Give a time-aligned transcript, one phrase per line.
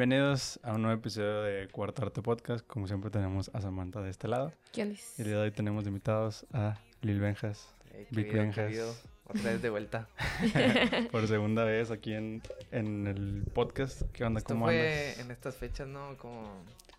[0.00, 2.66] Bienvenidos a un nuevo episodio de Cuarto Arte Podcast.
[2.66, 4.50] Como siempre tenemos a Samantha de este lado.
[4.72, 5.20] ¿Quién Y es?
[5.20, 9.06] el día de hoy tenemos invitados a Lil Benjas Eh, qué Big video, Benjas.
[9.26, 10.08] Otra vez de vuelta.
[11.12, 12.40] por segunda vez aquí en,
[12.70, 14.00] en el podcast.
[14.14, 14.38] ¿Qué onda?
[14.38, 14.80] Esto ¿Cómo fue
[15.10, 15.18] andas?
[15.18, 16.16] en estas fechas, ¿no?
[16.16, 16.44] Como...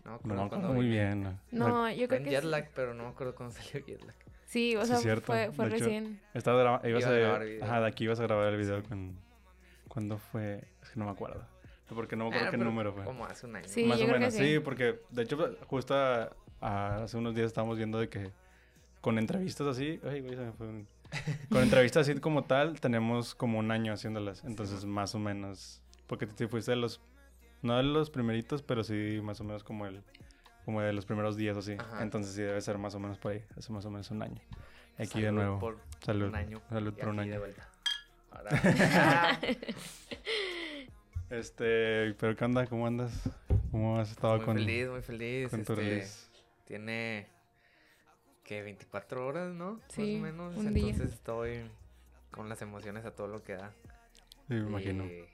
[0.04, 0.96] No No, cuándo muy vine.
[0.96, 1.40] bien.
[1.50, 2.68] No, yo creo en que jet sí.
[2.72, 4.14] pero no me acuerdo cuándo salió jet lag.
[4.46, 5.26] Sí, o Sí, sea, cierto.
[5.26, 6.20] fue, fue De hecho, recién.
[6.34, 7.64] Estaba grabando, ibas Iba a, a grabar video.
[7.64, 9.18] Ajá, de aquí ibas a grabar el video con...
[9.88, 10.62] ¿Cuándo fue?
[10.80, 11.44] Es que no me acuerdo.
[11.94, 13.04] Porque no me acuerdo Ah, qué número fue.
[13.04, 13.68] Como hace un año.
[13.68, 14.54] Sí, Más yo o creo que menos, sí.
[14.54, 18.30] sí, porque de hecho justo a- a- hace unos días estábamos viendo de que
[19.00, 20.88] con entrevistas así, ay, güey, se me fue un-
[21.50, 26.26] con entrevistas así como tal, tenemos como un año haciéndolas, entonces más o menos, porque
[26.26, 27.00] te fuiste de los,
[27.62, 30.02] no de los primeritos, pero sí más o menos como el,
[30.64, 32.02] como de los primeros días o así, Ajá.
[32.02, 34.40] entonces sí debe ser más o menos por ahí, hace más o menos un año.
[34.98, 36.62] Aquí de Salud nuevo, Por salud, un año.
[36.70, 37.40] salud y por un aquí de año.
[37.44, 37.68] vuelta.
[38.30, 39.40] Ahora.
[41.32, 42.66] Este, pero ¿qué onda?
[42.66, 43.10] ¿Cómo andas?
[43.70, 45.48] ¿Cómo has estado muy con, feliz, muy feliz.
[45.48, 46.26] con tu este, release?
[46.66, 47.26] Tiene...
[48.44, 49.80] que 24 horas, ¿no?
[49.88, 50.56] Sí, Más o menos.
[50.58, 50.90] un día.
[50.90, 51.70] Entonces estoy
[52.30, 53.72] con las emociones a todo lo que da.
[54.46, 55.06] Sí, me imagino.
[55.06, 55.24] Y,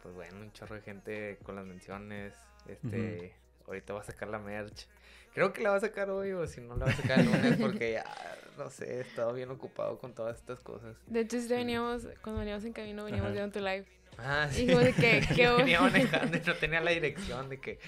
[0.00, 2.34] pues bueno, un chorro de gente con las menciones.
[2.68, 3.34] Este,
[3.66, 4.86] ahorita va a sacar la merch.
[5.34, 7.26] Creo que la va a sacar hoy o si no la va a sacar el
[7.26, 8.04] lunes porque ya,
[8.56, 10.96] no sé, he estado bien ocupado con todas estas cosas.
[11.08, 13.40] De hecho, sí veníamos, cuando veníamos en camino, veníamos Ajá.
[13.40, 13.97] viendo tu live.
[14.20, 17.78] Ah, Y como de que, qué venía manejando y no tenía la dirección de que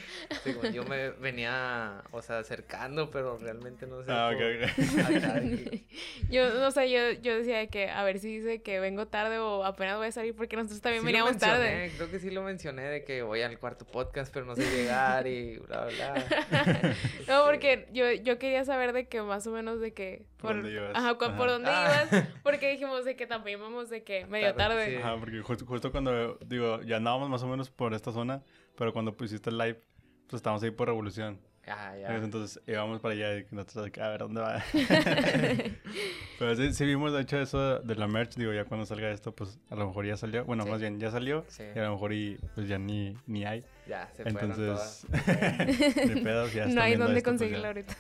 [0.45, 4.13] según yo me venía, o sea, acercando, pero realmente no sé.
[4.13, 5.17] Ah, por- ok, ok.
[5.17, 5.85] acá de que-
[6.31, 9.39] Yo, o sea, yo, yo decía de que a ver si dice que vengo tarde
[9.39, 11.91] o apenas voy a salir porque nosotros también Sí veníamos tarde.
[11.97, 15.27] Creo que sí lo mencioné de que voy al cuarto podcast, pero no sé llegar
[15.27, 16.15] y bla, bla.
[17.29, 20.27] No, porque yo, yo quería saber de que más o menos de que...
[20.41, 20.93] ¿Por dónde ibas?
[20.95, 21.53] Ajá, cu- por Ajá.
[21.53, 22.07] dónde Ah.
[22.11, 22.25] ibas.
[22.43, 24.91] Porque dijimos de que también vamos de que medio Tarde, tarde.
[24.91, 25.03] sí.
[25.03, 28.43] Ajá, porque justo, justo cuando, digo, ya andábamos más o menos por esta zona,
[28.77, 29.81] pero cuando pusiste el live,
[30.27, 31.39] pues estábamos ahí por Revolución.
[31.73, 32.17] Ah, ya.
[32.17, 34.63] Entonces íbamos para allá y nosotros a ver, ¿dónde va?
[36.39, 39.35] pero sí, sí vimos, de hecho, eso de la merch, digo, ya cuando salga esto,
[39.35, 40.45] pues a lo mejor ya salió.
[40.45, 40.71] Bueno, Sí.
[40.71, 41.63] más bien, ya salió Sí.
[41.75, 43.65] y a lo mejor y, pues ya ni, ni hay.
[43.87, 47.97] Ya, se Entonces, de pedos, ya no hay dónde pues, conseguirla ahorita.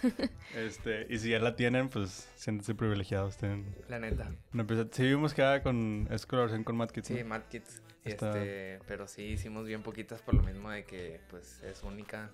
[0.56, 3.36] Este, y si ya la tienen, pues siéntense privilegiados.
[3.36, 4.30] Tienen La neta.
[4.54, 7.25] una pieza- Sí vimos que era con, es colaboración con Mad Kids, Sí, ¿no?
[7.26, 7.82] Mad Kids.
[8.04, 12.30] Está- Este, pero sí hicimos bien poquitas por lo mismo de que pues es única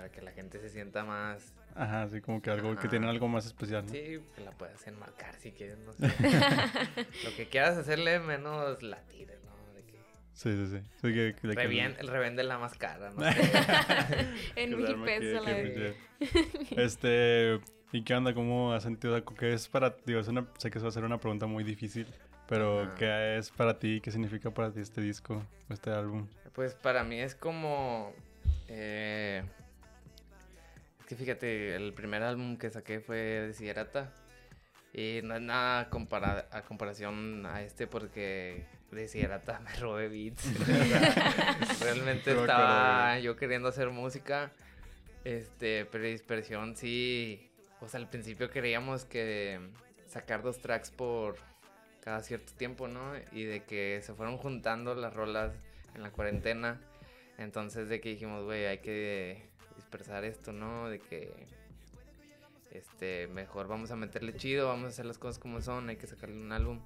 [0.00, 3.28] para que la gente se sienta más Ajá, sí, como que algo, que tienen algo
[3.28, 3.92] más especial, ¿no?
[3.92, 6.06] sí, que la puedas enmarcar si quieres, no sé.
[7.24, 9.74] lo que quieras hacerle menos la tires, ¿no?
[9.74, 9.98] De que
[10.32, 10.78] Sí, sí, sí.
[11.02, 13.40] Sí, que, que- de que- revien- el revende la más cara, no sé.
[14.56, 15.94] en mil pesos la que-
[16.82, 17.60] Este,
[17.92, 18.32] ¿y qué onda?
[18.32, 19.22] ¿Cómo has sentido?
[19.24, 21.62] ¿Qué es para Digo, es una, sé que eso va a ser una pregunta muy
[21.62, 22.06] difícil,
[22.48, 22.94] pero Ajá.
[22.96, 24.00] ¿qué es para ti?
[24.00, 26.26] ¿Qué significa para ti este disco, este álbum?
[26.54, 28.12] Pues para mí es como.
[28.66, 29.44] eh,
[31.10, 34.12] que fíjate, el primer álbum que saqué fue Desiderata.
[34.92, 40.44] Y no es nada compara- a comparación a este porque Desiderata me robé beats.
[41.82, 44.52] Realmente estaba yo queriendo hacer música.
[45.24, 47.50] Este, pero Dispersión sí.
[47.80, 49.58] O sea, al principio creíamos que
[50.06, 51.36] sacar dos tracks por
[52.02, 53.14] cada cierto tiempo, ¿no?
[53.32, 55.52] Y de que se fueron juntando las rolas
[55.96, 56.80] en la cuarentena.
[57.36, 59.49] Entonces de que dijimos, güey, hay que
[59.80, 60.88] dispersar esto, ¿no?
[60.88, 61.32] De que
[62.70, 66.06] este mejor vamos a meterle chido, vamos a hacer las cosas como son, hay que
[66.06, 66.80] sacarle un álbum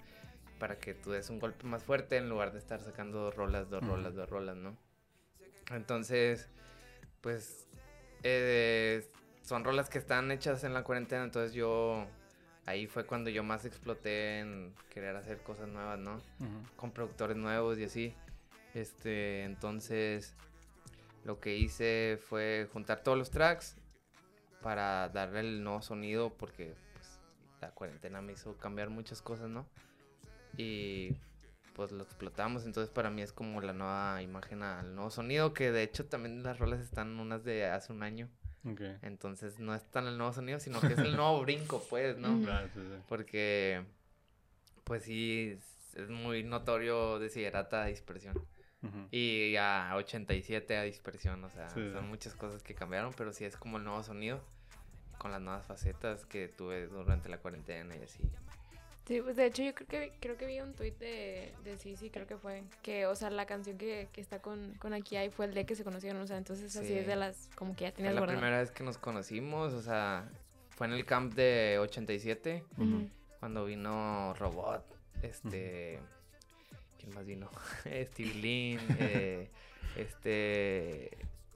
[0.59, 3.69] para que tú des un golpe más fuerte en lugar de estar sacando dos rolas,
[3.69, 4.77] dos rolas, dos rolas, ¿no?
[5.71, 6.49] Entonces,
[7.21, 7.67] pues
[8.23, 9.07] eh,
[9.43, 12.07] son rolas que están hechas en la cuarentena, entonces yo
[12.67, 16.21] ahí fue cuando yo más exploté en querer hacer cosas nuevas, ¿no?
[16.77, 18.15] con productores nuevos y así.
[18.73, 20.35] Este, entonces
[21.25, 23.77] lo que hice fue juntar todos los tracks
[24.63, 27.21] para darle el nuevo sonido porque pues,
[27.61, 29.67] la cuarentena me hizo cambiar muchas cosas, ¿no?
[30.57, 31.17] Y
[31.75, 35.73] pues lo explotamos, entonces para mí es como la nueva imagen al nuevo sonido, que
[35.73, 38.29] de hecho también las rolas están unas de hace un año,
[38.65, 38.83] Ok.
[39.03, 42.37] entonces no es tan el nuevo sonido, sino que es el nuevo brinco, pues, ¿no?
[42.37, 42.49] Ujú.
[42.49, 43.03] Ah, sí, sí.
[43.09, 43.85] Porque,
[44.85, 45.59] pues sí,
[45.97, 47.91] es, muy notorio Desiderata a
[49.11, 53.45] Y a 87 a dispersión, o sea, Sí, son muchas cosas que cambiaron, pero sí
[53.45, 54.41] es como el nuevo sonido.
[55.19, 58.23] Con las nuevas facetas que tuve durante la cuarentena y así.
[59.07, 62.11] Sí, pues de hecho yo creo que creo que vi un tweet de, de Sisi,
[62.11, 65.29] creo que fue, que, o sea, la canción que, que está con, con Aquí hay
[65.31, 66.95] fue el de que se conocieron, o sea, entonces así Sí.
[66.95, 68.39] es de las, como que ya Fue tenías la guardado.
[68.41, 70.29] primera vez que nos conocimos, o sea,
[70.71, 73.09] fue en el camp de 87, Ujú.
[73.41, 74.85] cuando vino Robot,
[75.23, 76.01] este...
[77.05, 77.51] ¿Quién más vino?
[77.85, 79.51] Stevie Lin, eh,
[79.97, 81.11] este...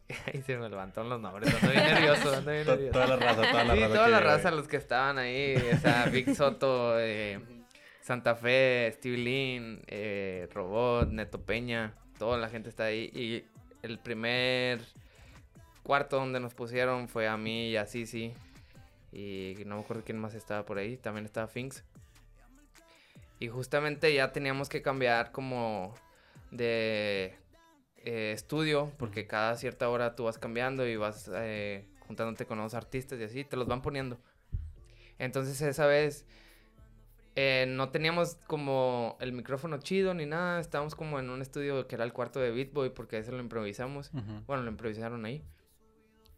[0.35, 2.93] y se me levantaron los nombres, ando bien nervioso, ando bien nervioso.
[2.93, 3.95] Toda la raza, toda la sí, raza.
[3.95, 7.41] toda que la raza, los que estaban ahí, o sea, Vic Soto, eh,
[8.03, 13.11] Santa Fe, Steve Lin, eh, Robot, Neto Peña, toda la gente está ahí.
[13.15, 13.45] Y
[13.83, 14.81] el primer
[15.83, 18.35] cuarto donde nos pusieron fue a mí y a Sisi.
[19.12, 21.85] Y no me acuerdo quién más estaba por ahí, también estaba Finks.
[23.38, 25.94] Y justamente ya teníamos que cambiar como
[26.50, 27.37] de
[27.96, 32.75] eh, estudio, porque cada cierta hora tú vas cambiando y vas eh, juntándote con nuevos
[32.75, 34.19] artistas y así, te los van poniendo.
[35.19, 36.26] Entonces esa vez
[37.40, 41.94] eh, no teníamos como el micrófono chido ni nada, estábamos como en un estudio que
[41.94, 44.11] era el cuarto de Beatboy, porque eso lo improvisamos.
[44.46, 45.44] Bueno, lo improvisaron ahí.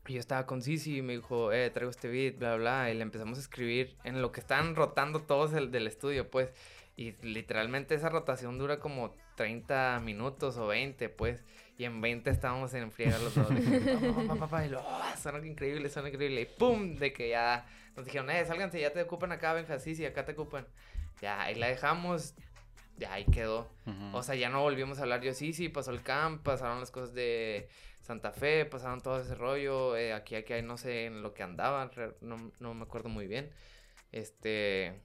[0.07, 2.91] Y yo estaba con Sisi y me dijo, eh, traigo este beat, bla, bla.
[2.91, 6.51] Y le empezamos a escribir en lo que estaban rotando todos el, del estudio, pues.
[6.97, 11.43] Y literalmente esa rotación dura como 30 minutos o 20, pues.
[11.79, 13.49] Y en 20 estábamos en friega los dos.
[13.49, 16.43] de que, pa, pa, pa, pa, pa, y lo, "Oh, suena increíble, suena increíble.
[16.43, 17.67] Y pum, de que ya
[17.97, 20.67] nos dijeron, eh, sálganse, ya te ocupan acá, Benja, sí, sí, acá te ocupan.
[21.23, 22.35] Ya, ahí la dejamos,
[22.99, 23.71] ya ahí quedó.
[23.87, 24.17] Ujú.
[24.17, 25.23] O sea, ya no volvimos a hablar.
[25.23, 27.69] Yo sí, sí, pasó el camp, pasaron las cosas de
[28.03, 29.97] Santa Fe, pasaron todo ese rollo.
[29.97, 31.91] eh, aquí, aquí, ahí no sé en lo que andaban,
[32.21, 33.51] no, no me acuerdo muy bien.
[34.13, 35.01] Este,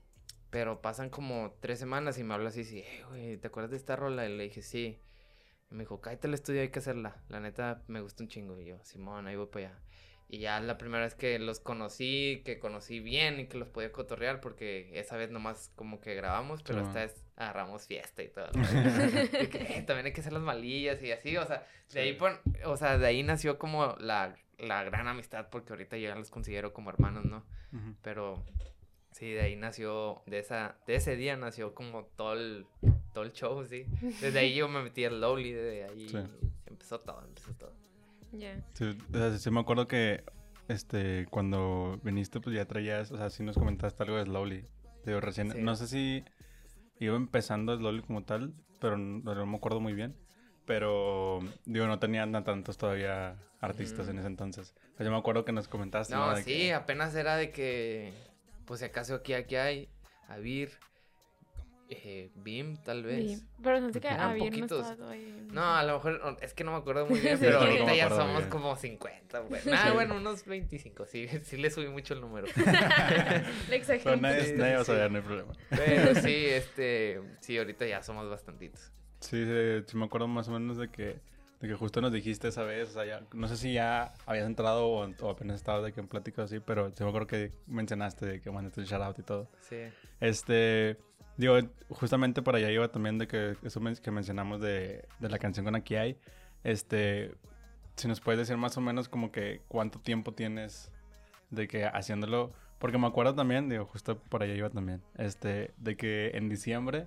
[0.50, 3.76] pero pasan como tres semanas y me habla así, sí, "Eh, güey, ¿te acuerdas de
[3.76, 4.26] esta rola?
[4.28, 5.00] Y le dije, sí.
[5.70, 7.22] Y me dijo, cállate el estudio, hay que hacerla.
[7.28, 8.58] La neta, me gusta un chingo.
[8.60, 9.80] Y yo, Simón, ahí voy para allá.
[10.28, 13.92] Y ya la primera vez que los conocí, que conocí bien y que los podía
[13.92, 18.46] cotorrear, porque esa vez nomás como que grabamos, pero esta vez agarramos fiesta y todo.
[19.34, 22.76] "Eh, también hay que hacer las malillas y así, o sea, de ahí, pon- o
[22.76, 26.72] sea, de ahí nació como la, la gran amistad, porque ahorita yo ya los considero
[26.72, 27.44] como hermanos, ¿no?
[28.02, 28.44] Pero
[29.18, 32.66] sí, de ahí nació, de esa, de ese día nació como todo el,
[33.14, 33.86] todo el show, sí.
[34.20, 36.18] Desde ahí yo me metí al Lowly, desde ahí Sí.
[36.66, 37.72] empezó todo, empezó todo.
[38.32, 38.60] Ya.
[38.74, 40.22] Sí, o sea, sí me acuerdo que
[40.68, 44.64] este cuando viniste pues ya traías, o sea, sí nos comentaste algo de Slowly.
[45.04, 45.62] Digo, recién, Sí.
[45.62, 46.24] no sé si
[46.98, 50.14] iba empezando Slowly como tal, pero no, no me acuerdo muy bien.
[50.66, 54.10] Pero, digo, no tenían tantos todavía artistas Ujú.
[54.10, 54.74] en ese entonces.
[54.94, 56.36] O sea, yo me acuerdo que nos comentaste, ¿no?
[56.38, 58.12] Sí, que- apenas era de que,
[58.66, 59.88] pues si acaso aquí, aquí hay,
[60.28, 60.70] Avir,
[61.88, 63.44] eh, Bim, tal vez.
[63.62, 64.80] Pero no sé que Eran a bien no poquitos.
[64.80, 65.34] estaba todavía.
[65.52, 67.66] No, a lo mejor, no, es que no me acuerdo muy bien, Sí, pero yo
[67.66, 68.50] ahorita me ya somos bien.
[68.50, 69.62] como 50, güey.
[69.66, 72.48] Nah, bueno, unos 25, sí, sí le subí mucho el número.
[73.68, 75.52] Le exageré Pero nadie, nadie va a saber, no hay problema.
[75.70, 78.90] Pero sí, este, sí, ahorita ya somos bastantitos.
[79.20, 81.20] Sí, sí, sí me acuerdo más o menos de que,
[81.60, 84.46] de que justo nos dijiste esa vez, o sea, ya- no sé si ya habías
[84.46, 87.52] entrado o, o apenas estabas de que en plática así, pero sí me acuerdo que
[87.66, 89.48] mencionaste de que mandaste el shout out y todo.
[89.60, 89.76] Sí.
[90.20, 90.98] Este,
[91.36, 91.56] digo,
[91.88, 95.74] justamente para allá iba también de que eso que mencionamos de, de la canción con
[95.76, 96.18] Aquí hay,
[96.64, 97.34] este,
[97.96, 100.90] si nos puedes decir más o menos como que cuánto tiempo tienes
[101.50, 105.96] de que haciéndolo, porque me acuerdo también, digo, justo por allá iba también, este, de
[105.96, 107.06] que en diciembre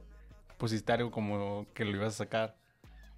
[0.58, 2.56] pusiste algo como que lo ibas a sacar.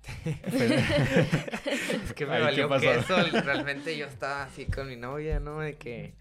[2.03, 3.15] Es que me Ay, ¿qué valió queso.
[3.43, 5.59] Realmente yo estaba así con mi novia, ¿no?
[5.59, 6.13] De que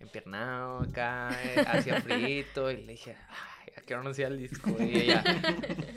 [0.00, 2.70] empiernado acá, eh, hacía frito.
[2.70, 4.74] Y le dije, ay, ¿a qué anunciar el disco?
[4.78, 5.24] Y ella,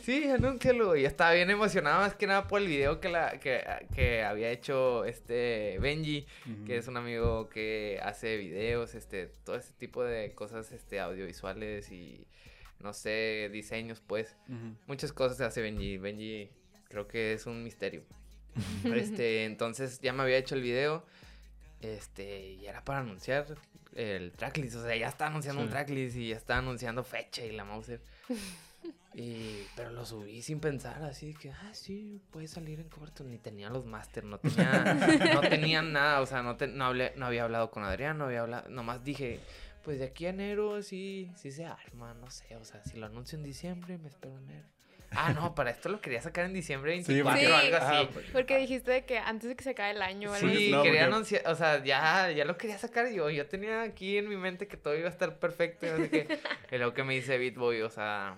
[0.02, 0.96] sí, anúncialo.
[0.96, 3.64] Y estaba bien emocionada, más que nada por el video que, la, que,
[3.94, 6.26] que había hecho este Benji,
[6.66, 11.92] que es un amigo que hace videos, este, todo ese tipo de cosas este, audiovisuales
[11.92, 12.26] y,
[12.80, 14.38] no sé, diseños, pues
[14.88, 15.98] muchas cosas se hace Benji.
[15.98, 16.50] Benji
[16.90, 18.04] creo que es un misterio.
[18.84, 21.06] Este, entonces ya me había hecho el video.
[21.82, 23.46] Este, y era para anunciar
[23.96, 24.76] el tracklist.
[24.76, 28.02] O sea, ya estaba anunciando un tracklist y ya estaba anunciando fecha y la Mauser.
[29.16, 33.24] Y, pero lo subí sin pensar, así que, ah, sí, puede salir en corto.
[33.24, 34.94] Ni tenía los máster, no tenía,
[35.34, 38.26] no tenía nada, o sea, no, te- no, hablé, no había hablado con Adrián, no
[38.26, 39.40] había hablado, nomás dije,
[39.84, 43.08] pues de aquí a enero sí, sí se arma, no sé, o sea, si lo
[43.08, 44.68] anuncio en diciembre, me espero enero.
[45.12, 47.96] Ah, no, para esto lo quería sacar en diciembre 24 Sí, o porque- algo así.
[48.06, 50.48] Ah, pues, Porque dijiste de que antes de que se acabe el año o algo
[50.50, 50.72] Sí, así.
[50.72, 53.30] no, quería porque- anunciar, o sea, ya, ya lo quería sacar yo.
[53.30, 55.86] Yo tenía aquí en mi mente que todo iba a estar perfecto.
[55.88, 56.40] y sé qué.
[56.72, 58.38] Y luego que me dice Bitboy, o sea,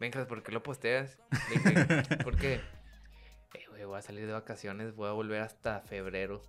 [0.00, 1.18] Benjas, ¿por qué lo posteas?
[1.50, 2.60] Dije, ¿por qué?
[3.54, 6.42] Eh, güey, voy a salir de vacaciones, voy a volver hasta febrero.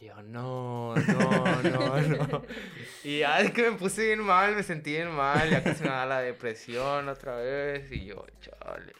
[0.00, 2.42] Y yo, no, no, no, no.
[3.04, 5.90] Y ya es que me puse bien mal, me sentí bien mal, ya casi me
[5.90, 7.90] da la depresión otra vez.
[7.92, 8.92] Y yo, chale.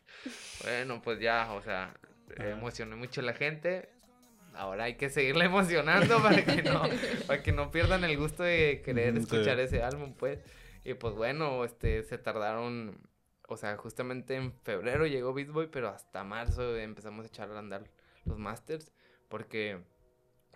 [0.63, 1.95] Bueno, pues ya, o sea,
[2.37, 3.89] emocioné mucho a la gente.
[4.55, 6.83] Ahora hay que seguirla emocionando para que no,
[7.27, 10.39] para que no pierdan el gusto de querer escuchar ese álbum, pues.
[10.85, 12.99] Y pues bueno, este, se tardaron,
[13.49, 17.59] o sea, justamente en febrero llegó Beat Boy, pero hasta marzo empezamos a echar a
[17.59, 17.91] andar
[18.27, 18.93] los masters,
[19.29, 19.81] porque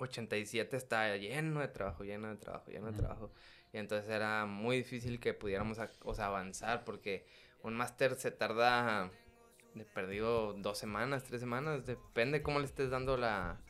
[0.05, 3.31] 87 está lleno de trabajo, lleno de trabajo, lleno de trabajo.
[3.73, 7.27] Y entonces era muy difícil que pudiéramos o sea, avanzar porque
[7.63, 9.11] un máster se tarda
[9.75, 13.61] de perdido dos semanas, tres semanas, depende cómo le estés dando la,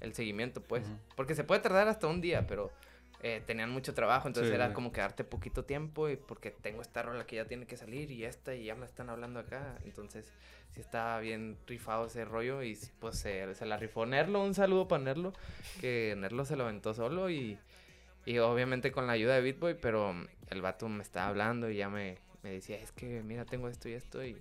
[0.00, 0.86] el seguimiento, pues.
[1.16, 2.70] Porque se puede tardar hasta un día, pero
[3.22, 7.26] eh, tenían mucho trabajo, entonces era como quedarte poquito tiempo y porque tengo esta rola
[7.26, 10.32] que ya tiene que salir y esta y ya me están hablando acá, entonces
[10.72, 14.86] sí estaba bien rifado ese rollo y pues se, se la rifó Nerlo, un saludo
[14.86, 15.32] para Nerlo,
[15.80, 17.58] que Nerlo se lo aventó solo y,
[18.24, 20.14] y obviamente con la ayuda de Bitboy, pero
[20.50, 23.88] el vato me estaba hablando y ya me, me decía, es que mira, tengo esto
[23.88, 24.40] y esto y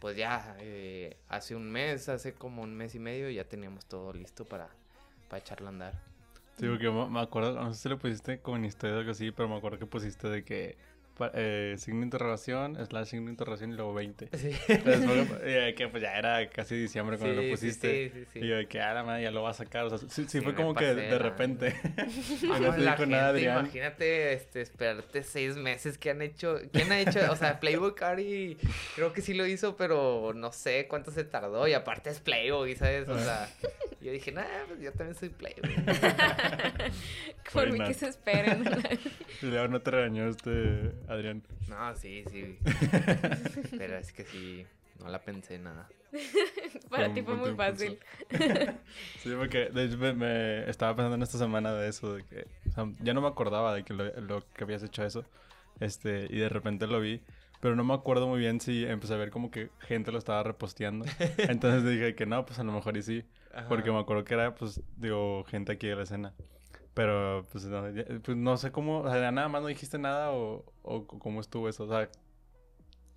[0.00, 4.12] pues ya eh, hace un mes, hace como un mes y medio ya teníamos todo
[4.12, 4.68] listo para,
[5.28, 6.05] para echarlo a andar.
[6.58, 9.30] Sí, porque me acuerdo, no sé si lo pusiste como en historia o algo así,
[9.30, 10.78] pero me acuerdo que pusiste de que
[11.34, 14.28] eh, signo de interrogación, slash signo de interrogación y luego 20.
[14.36, 14.50] Sí.
[14.68, 18.10] Entonces, eh, que pues ya era casi diciembre cuando lo pusiste.
[18.10, 19.86] Sí, sí, sí, Y yo de que, ah, la madre, ya lo va a sacar.
[19.86, 21.74] O sea, sí, fue como que de repente.
[22.42, 23.60] no, no te dijo nada, Adrián.
[23.60, 26.58] Imagínate este, esperarte seis meses que han hecho.
[26.72, 27.20] ¿Quién ha hecho?
[27.30, 28.58] O sea, Playboy Cari
[28.94, 31.66] creo que sí lo hizo, pero no sé cuánto se tardó.
[31.66, 33.08] Y aparte es Playboy, ¿sabes?
[33.08, 33.48] O sea,
[34.00, 35.74] yo dije, nah, pues yo también soy Playboy.
[37.52, 38.64] Por mí que se esperen.
[39.42, 41.42] y luego no te regañó este Adrián.
[41.68, 42.58] No, sí, sí.
[43.78, 44.66] Pero es que sí,
[45.00, 45.88] no la pensé nada.
[46.90, 47.98] Para ti fue muy fácil.
[49.18, 52.46] sí, porque de hecho me, estaba pensando en esta semana de eso, de que
[53.00, 55.24] ya no me acordaba de que lo, que habías hecho eso,
[55.80, 57.20] este, y de repente lo vi,
[57.60, 60.42] pero no me acuerdo muy bien si empecé a ver como que gente lo estaba
[60.42, 61.06] reposteando.
[61.38, 63.24] Entonces dije que no, pues a lo mejor y sí,
[63.68, 66.34] porque me acuerdo que era, pues, digo, gente aquí de la escena.
[66.96, 67.82] Pero, pues no,
[68.24, 71.68] pues, no sé cómo, o sea, nada más no dijiste nada o, o cómo estuvo
[71.68, 72.08] eso, o sea...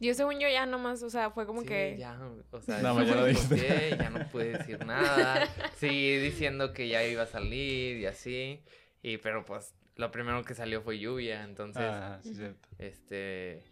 [0.01, 1.95] Yo según yo ya nomás, o sea, fue como que...
[1.97, 2.19] ya,
[2.51, 5.47] o sea, no, ya, no ya no pude decir nada.
[5.77, 8.61] Seguí diciendo que ya iba a salir y así.
[9.01, 11.83] Y, pero pues, lo primero que salió fue lluvia, entonces...
[11.85, 12.67] Ah, sí, cierto.
[12.79, 13.63] Este...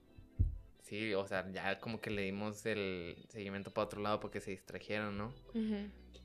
[0.83, 4.51] Sí, o sea, ya como que le dimos el seguimiento para otro lado porque se
[4.51, 5.33] distrajeron, ¿no?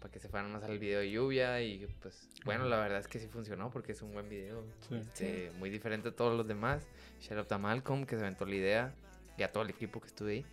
[0.03, 3.07] Para que se fueran más al video de lluvia y pues bueno, la verdad es
[3.07, 6.83] que sí funcionó porque es un buen video, este, muy diferente a todos los demás.
[7.21, 8.95] Shout out a Malcolm que se aventó la idea
[9.39, 10.47] y a todo el equipo que estuve ahí.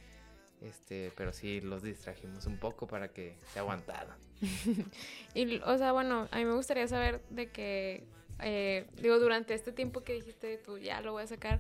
[0.62, 4.18] Este, pero sí los distrajimos un poco para que se aguantaran.
[5.34, 8.04] y, o sea, bueno, a mí me gustaría saber de que,
[8.42, 11.60] eh, digo, durante este tiempo que dijiste tú ya lo voy a sacar,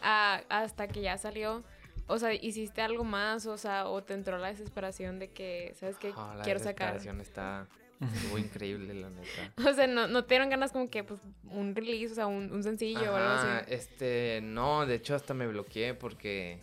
[0.00, 1.62] hasta que ya salió,
[2.08, 3.46] o sea, ¿hiciste algo más?
[3.46, 6.12] O sea, ¿o te entró la desesperación de que, ¿sabes qué?
[6.42, 6.88] Quiero sacar.
[6.88, 7.68] La desesperación está...
[8.00, 9.52] Estuvo increíble, la neta.
[9.70, 12.62] O sea, ¿no, no te dieron ganas como que, pues, un release, o sea, un,
[12.62, 13.74] sencillo o algo así?
[13.74, 16.60] este, no, de hecho hasta me bloqueé porque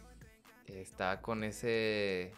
[0.67, 2.31] estaba con ese,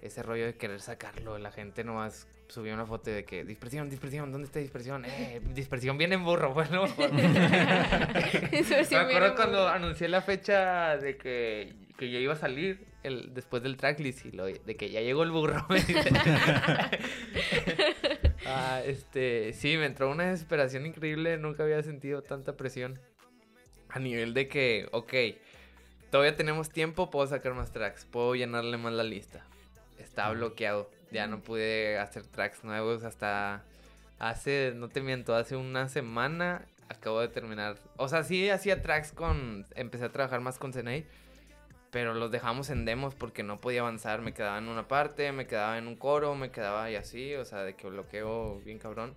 [0.00, 1.38] ese rollo de querer sacarlo.
[1.38, 5.04] La gente nomás subió una foto de que, dispersión, dispersión, ¿dónde está dispersión?
[5.04, 6.84] Eh, dispersión viene en burro, bueno.
[6.98, 13.62] me acuerdo cuando anuncié la fecha de que que yo iba a salir el, después
[13.62, 15.66] del tracklist y lo, de que ya llegó el burro.
[18.46, 22.98] ah, este, sí, me entró una desesperación increíble, nunca había sentido tanta presión.
[23.88, 25.12] A nivel de que, ok,
[26.10, 29.44] todavía tenemos tiempo, puedo sacar más tracks, puedo llenarle más la lista.
[29.98, 33.62] Está bloqueado, ya no pude hacer tracks nuevos hasta
[34.18, 37.76] hace, no te miento, hace una semana acabo de terminar.
[37.96, 41.06] O sea, sí hacía tracks con, empecé a trabajar más con Zenay
[41.94, 45.46] pero los dejamos en demos porque no podía avanzar, me quedaba en una parte, me
[45.46, 49.14] quedaba en un coro, me quedaba y así, o sea, de que bloqueo bien cabrón.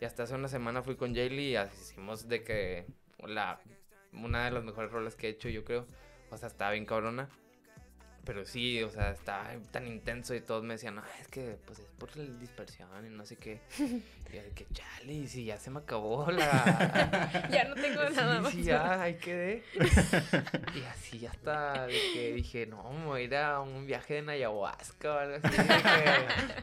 [0.00, 2.86] Y hasta hace una semana fui con Jaylee y hicimos de que
[3.26, 3.58] la,
[4.12, 5.88] una de las mejores rolas que he hecho, yo creo,
[6.30, 7.28] o sea, estaba bien cabrona.
[8.24, 11.78] Pero sí, o sea, estaba tan intenso y todos me decían, no, es que pues
[11.78, 13.62] es por la dispersión y no sé qué.
[13.78, 17.48] Y yo de que, chale, si ya se me acabó la...
[17.50, 18.52] ya no tengo nada más.
[18.52, 19.64] Sí, ya, ahí quedé.
[19.74, 24.22] y así ya está, de que dije, no, me voy a ir a un viaje
[24.22, 25.56] de ayahuasca o algo así.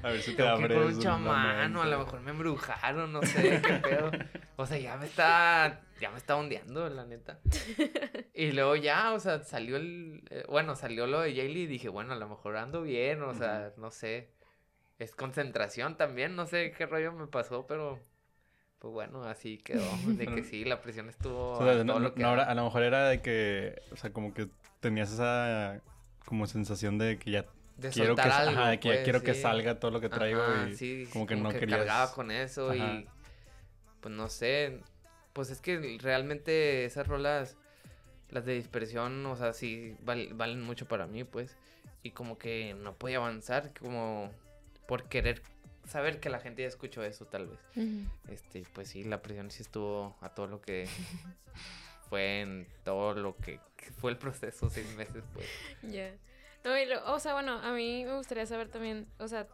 [0.04, 3.22] a ver si te abre con un chamán o a lo mejor me embrujaron, no
[3.24, 4.12] sé, qué pedo.
[4.56, 7.40] O sea, ya me está ya me estaba ondeando, la neta.
[8.34, 10.24] y luego ya, o sea, salió el.
[10.30, 13.34] Eh, bueno, salió lo de Jaylee y dije, bueno, a lo mejor ando bien, o
[13.34, 14.30] sea, no sé.
[15.00, 18.00] Es concentración también, no sé qué rollo me pasó, pero.
[18.80, 19.84] Pues bueno, así quedó.
[20.08, 21.60] De que sí, la presión estuvo.
[21.60, 23.82] a, lo que a lo mejor era de que.
[23.92, 24.48] O sea, como que
[24.80, 25.82] tenías esa.
[26.26, 27.46] Como sensación de que ya
[27.78, 30.42] de quiero que, algo, ajá, que ya pues, quiero que salga todo lo que traigo
[30.68, 33.08] y sí, como que no que querías cargaba con eso y
[34.02, 34.82] pues no sé
[35.38, 37.58] pues es que realmente esas rolas,
[38.32, 41.56] las de dispersión, o sea, sí valen mucho para mí, pues.
[42.02, 44.32] Y como que no podía avanzar, como
[44.88, 45.44] por querer
[45.86, 47.60] saber que la gente ya escuchó eso tal vez.
[48.30, 50.88] Este, pues sí, la presión sí estuvo a todo lo que
[52.10, 53.60] fue en todo lo que
[54.00, 55.46] fue el proceso seis meses, pues.
[55.84, 56.16] Ya.
[56.64, 59.48] No, o sea, bueno, a mí me gustaría saber también, o sea,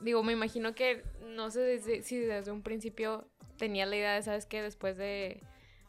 [0.00, 4.46] digo, me imagino que no sé si desde un principio tenía la idea de, ¿sabes
[4.46, 4.62] qué?
[4.62, 5.40] Después de,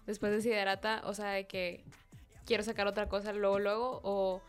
[0.05, 1.83] después de Siderata, o sea, de que
[2.45, 4.41] quiero sacar otra cosa luego, luego, o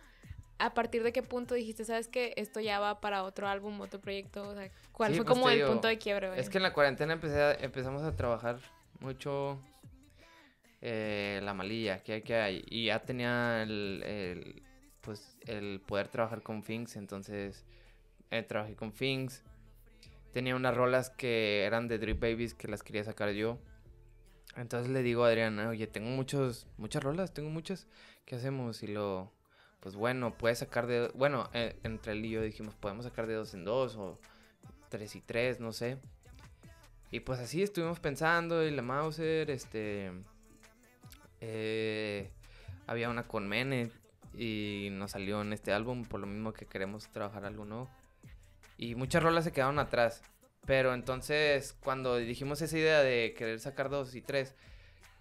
[0.59, 2.33] a partir de qué punto dijiste, ¿sabes qué?
[2.37, 5.64] Esto ya va para otro álbum, otro proyecto, o sea, ¿cuál fue pues como el
[5.64, 6.38] punto de quiebre?
[6.38, 8.59] Es que en la cuarentena empecé empezamos a trabajar
[9.00, 9.61] mucho
[10.80, 14.62] eh, la malilla que hay que hay, y ya tenía el
[15.06, 17.64] pues el poder trabajar con Finks, entonces
[18.30, 19.42] eh, trabajé con Finks.
[20.33, 23.59] Tenía unas rolas que eran de Drip Babies que las quería sacar yo.
[24.56, 27.87] Entonces le digo a Adrián, oye, tengo muchos, muchas rolas, tengo muchas,
[28.25, 28.83] ¿qué hacemos?
[28.83, 29.30] Y lo,
[29.80, 33.35] pues bueno, puedes sacar de, bueno, eh, entre él y yo dijimos, podemos sacar de
[33.35, 34.18] dos en dos o
[34.88, 35.99] tres y tres, no sé.
[37.11, 40.11] Y pues así estuvimos pensando y la Mauser, este,
[41.40, 42.30] eh,
[42.87, 43.90] había una con Mene
[44.35, 47.90] y nos salió en este álbum por lo mismo que queremos trabajar algo nuevo.
[48.76, 50.23] Y muchas rolas se quedaron atrás.
[50.66, 54.54] Pero entonces cuando dijimos esa idea de querer sacar dos y tres,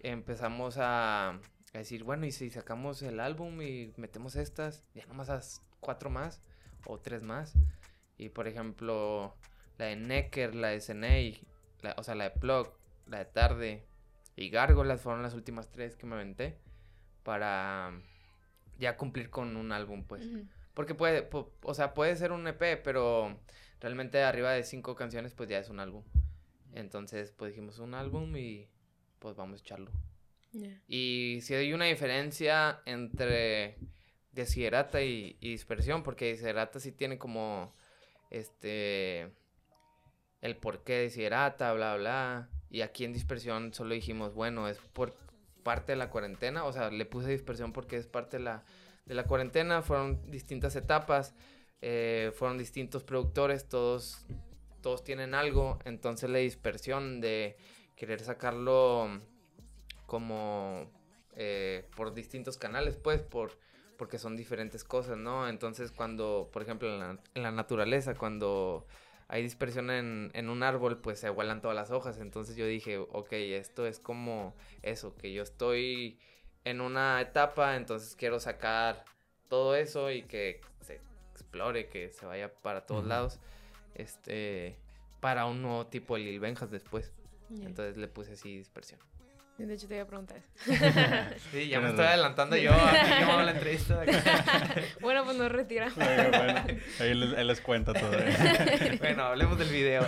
[0.00, 1.38] empezamos a,
[1.72, 5.40] decir, bueno, y si sacamos el álbum y metemos estas, ya nomás a
[5.80, 6.42] cuatro más
[6.86, 7.54] o tres más.
[8.18, 9.36] Y por ejemplo,
[9.78, 11.40] la de Necker, la de Senei,
[11.96, 12.72] o sea, la de Plug,
[13.06, 13.86] la de Tarde
[14.36, 16.58] y Gárgolas fueron las últimas tres que me aventé
[17.22, 17.92] para
[18.78, 20.28] ya cumplir con un álbum, pues.
[20.76, 21.26] Porque puede,
[21.62, 23.40] o sea, puede ser un EP, pero
[23.80, 26.04] realmente arriba de cinco canciones, pues ya es un álbum.
[26.74, 28.68] Entonces, pues dijimos un álbum y
[29.18, 29.90] pues vamos a echarlo.
[30.86, 33.78] Y si hay una diferencia entre
[34.32, 37.74] Desiderata y, y Dispersión, porque Desiderata sí tiene como,
[38.28, 39.30] este,
[40.42, 42.50] el por qué Desiderata, bla, bla.
[42.68, 45.14] Y aquí en Dispersión solo dijimos, bueno, es por
[45.62, 48.62] parte de la cuarentena, o sea, le puse dispersión porque es parte de la,
[49.06, 51.34] de la cuarentena, fueron distintas etapas,
[51.80, 54.26] eh, fueron distintos productores, todos,
[54.82, 57.56] todos tienen algo, entonces la dispersión de
[57.94, 59.22] querer sacarlo
[60.06, 60.90] como
[61.36, 63.58] eh, por distintos canales, pues, por,
[63.96, 65.48] porque son diferentes cosas, ¿no?
[65.48, 68.86] Entonces cuando, por ejemplo, en la, en la naturaleza, cuando
[69.28, 72.18] hay dispersión en, en, un árbol, pues se vuelan todas las hojas.
[72.18, 76.18] Entonces yo dije, ok, esto es como eso, que yo estoy
[76.66, 79.04] en una etapa, entonces quiero sacar
[79.48, 81.00] todo eso y que se
[81.30, 83.38] explore, que se vaya para todos lados,
[83.94, 84.76] este,
[85.20, 87.12] para un nuevo tipo de Lil Benjas después.
[87.50, 88.98] Entonces le puse así dispersión.
[89.58, 90.74] De hecho, te iba a preguntar eso.
[91.52, 92.72] sí, ya me estoy adelantando yo.
[92.74, 94.04] A yo la entrevista.
[95.00, 95.94] bueno, pues nos retiramos.
[95.94, 96.36] Bueno,
[96.98, 98.10] ahí les, les cuenta todo.
[98.98, 100.04] bueno, hablemos del video.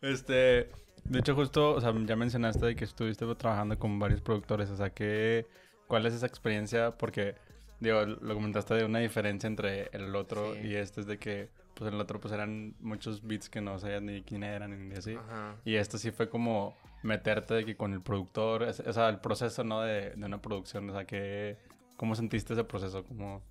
[0.00, 0.70] este,
[1.04, 4.70] de hecho, justo, o sea, ya mencionaste de que estuviste trabajando con varios productores.
[4.70, 5.46] O sea, ¿qué,
[5.86, 6.92] ¿cuál es esa experiencia?
[6.96, 7.34] Porque,
[7.80, 11.88] digo, lo comentaste de una diferencia entre el otro y este es de que pues
[11.88, 15.16] en el otro pues eran muchos beats que no sabían ni quién eran ni así.
[15.64, 19.64] Y esto sí fue como meterte de que con el productor, o sea, el proceso,
[19.64, 19.80] ¿no?
[19.80, 21.56] De, de una producción, o sea, que,
[21.96, 23.02] ¿cómo sentiste ese proceso?
[23.04, 23.42] ¿Cómo,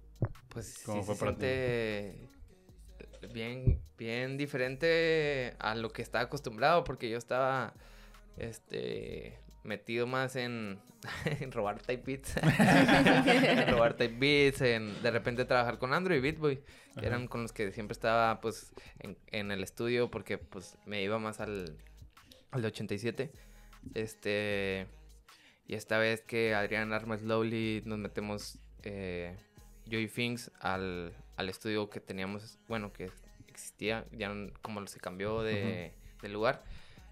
[0.49, 2.29] pues cómo fue para ti?
[3.33, 7.73] Bien, bien diferente a lo que estaba acostumbrado, porque yo estaba,
[8.37, 10.79] este, metido más en,
[11.25, 16.21] en robar type beats, en robar type beats, en de repente trabajar con Andrew y
[16.21, 16.61] Beatboy,
[17.01, 21.17] eran con los que siempre estaba, pues, en, en el estudio, porque, pues, me iba
[21.17, 21.77] más al
[22.51, 23.31] al de 87.
[23.93, 24.87] Este.
[25.67, 29.37] Y esta vez que Adrián arma Slowly nos metemos eh,
[29.85, 33.09] yo y Finks al, al, estudio que teníamos, bueno, que
[33.47, 36.63] existía, ya como se cambió de, lugar.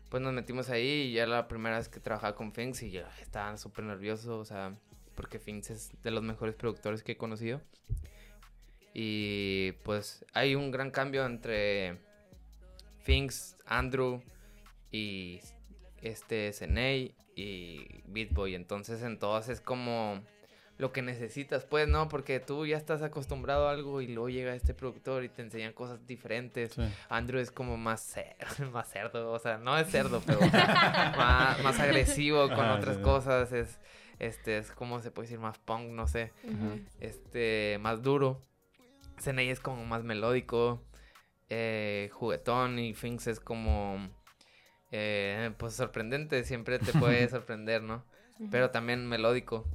[0.10, 3.10] Pues nos metimos ahí y ya la primera vez que trabajaba con Finks y ya
[3.22, 4.78] estaba súper nervioso, o sea,
[5.16, 7.62] porque Finks es de los mejores productores que he conocido.
[8.94, 11.98] Y pues hay un gran cambio entre
[13.04, 14.22] Finks, Andrew,
[14.92, 15.40] y
[16.02, 18.56] este Zenei y Beatboy.
[18.56, 20.24] Entonces en todas es como
[20.78, 22.08] lo que necesitas, pues, ¿no?
[22.08, 25.74] Porque tú ya estás acostumbrado a algo y luego llega este productor y te enseñan
[25.74, 26.76] cosas diferentes.
[27.10, 30.40] Andrew es como más, cerdo, más cerdo, o sea, no es cerdo, pero
[31.18, 33.52] más, agresivo con otras cosas.
[33.52, 33.80] Es,
[34.20, 36.32] este, es como se puede decir, más punk, no sé.
[37.00, 38.42] Este, más duro.
[39.20, 40.84] Zenei es como más melódico,
[41.50, 44.10] eh, juguetón y Finks es como
[44.92, 48.06] eh, pues sorprendente, siempre te puede sorprender, ¿no?
[48.52, 49.66] Pero también melódico.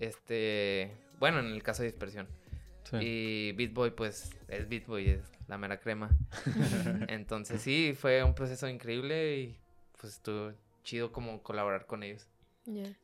[0.00, 2.26] Este, bueno, en el caso de dispersión.
[3.00, 6.10] Y Beat Boy, pues, es Beat Boy, es la mera crema.
[7.08, 9.60] Entonces, sí, fue un proceso increíble y
[10.00, 12.28] pues estuvo chido como colaborar con ellos.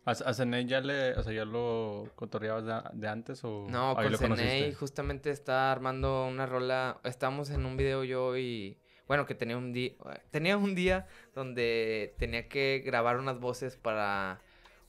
[0.04, 4.72] ¿A, a ya le, o sea, ya lo cotorreabas de, antes o No, con Ceney
[4.72, 8.78] justamente está armando una rola, estábamos en un video yo y
[9.09, 9.92] bueno, que tenía un día
[10.30, 14.40] tenía un día donde tenía que grabar unas voces para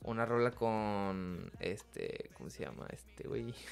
[0.07, 2.87] una rola con este, ¿cómo se llama?
[2.91, 3.53] Este güey.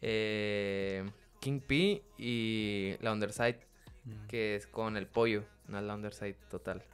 [0.00, 1.04] Eh,
[1.40, 3.58] King P y la Underside,
[4.04, 4.26] mm.
[4.28, 6.84] que es con el pollo, no la Underside total.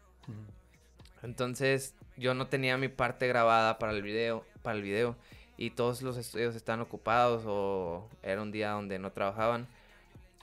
[1.23, 5.17] Entonces, yo no tenía mi parte grabada para el video, para el video
[5.57, 9.67] y todos los estudios estaban ocupados o era un día donde no trabajaban.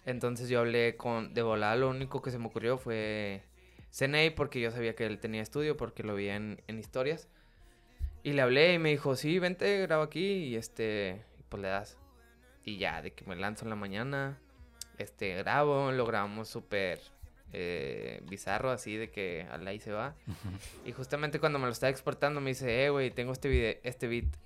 [0.05, 3.43] Entonces yo hablé con de volada, lo único que se me ocurrió fue
[3.91, 7.27] CNA porque yo sabía que él tenía estudio porque lo vi en, en historias.
[8.23, 11.97] Y le hablé y me dijo, sí, vente, grabo aquí y este, pues le das.
[12.63, 14.39] Y ya, de que me lanzo en la mañana,
[14.97, 16.99] este, grabo, lo grabamos súper
[17.53, 20.15] eh, bizarro, así de que al ahí se va.
[20.85, 24.07] y justamente cuando me lo estaba exportando me dice, eh, güey, tengo este, video, este
[24.07, 24.37] beat.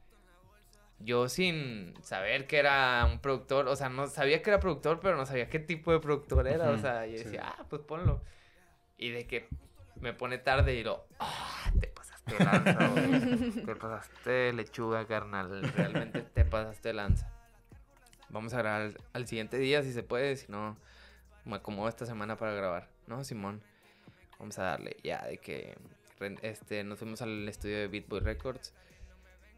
[1.00, 5.18] Yo sin saber que era un productor, o sea, no sabía que era productor, pero
[5.18, 6.70] no sabía qué tipo de productor era.
[6.70, 8.24] O sea, yo decía, ah, pues ponlo.
[8.98, 9.50] Y de que
[10.00, 11.88] me pone tarde y lo, ah, te
[12.34, 15.62] pasaste lanza, te pasaste lechuga, carnal.
[15.76, 17.32] Realmente te pasaste lanza.
[18.30, 20.78] Vamos a grabar al siguiente día si se puede, si no,
[21.46, 22.96] me acomodo esta semana para grabar.
[23.08, 23.62] ¿no, Simón?
[24.40, 25.78] Vamos a darle ya de que
[26.42, 28.74] este, nos fuimos al estudio de Beatboy Records.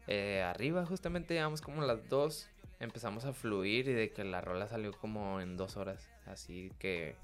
[0.06, 2.48] Eh, arriba justamente llevamos como las dos.
[2.80, 6.08] Empezamos a fluir y de que la rola salió como en dos horas.
[6.26, 7.16] Así que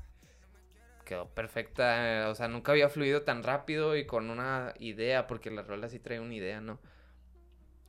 [1.05, 2.29] quedó perfecta.
[2.31, 5.99] O sea, nunca había fluido tan rápido y con una idea, porque la rola sí
[5.99, 6.81] trae una idea, ¿no?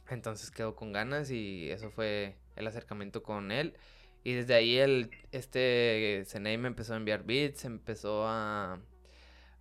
[0.09, 3.75] Entonces quedó con ganas y eso fue el acercamiento con él.
[4.23, 8.79] Y desde ahí el, este Ceney me empezó a enviar beats, empezó a,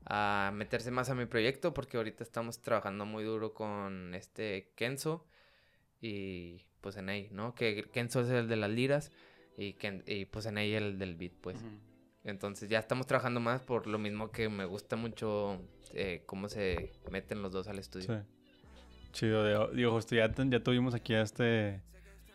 [0.07, 5.27] a meterse más a mi proyecto porque ahorita estamos trabajando muy duro con este Kenzo
[6.01, 7.55] y pues Ceney, ¿no?
[7.55, 9.11] Que Kenzo es el de las liras
[9.57, 11.65] y, Ken, y pues el del beat, pues.
[12.25, 15.61] Entonces ya estamos trabajando más por lo mismo que me gusta mucho
[15.93, 18.07] eh, cómo se meten los dos al estudio.
[18.07, 19.11] Sí.
[19.13, 21.83] Chido, digo, justo ya, ya tuvimos aquí a este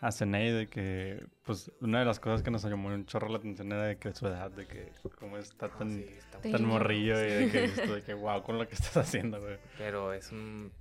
[0.00, 3.36] a Zenay de que, pues, una de las cosas que nos llamó un chorro la
[3.36, 6.02] atención era de que su edad, de que cómo está ah, tan,
[6.40, 9.58] tan morrillo y de que, esto, de que wow con lo que estás haciendo, güey.
[9.76, 10.72] Pero es un,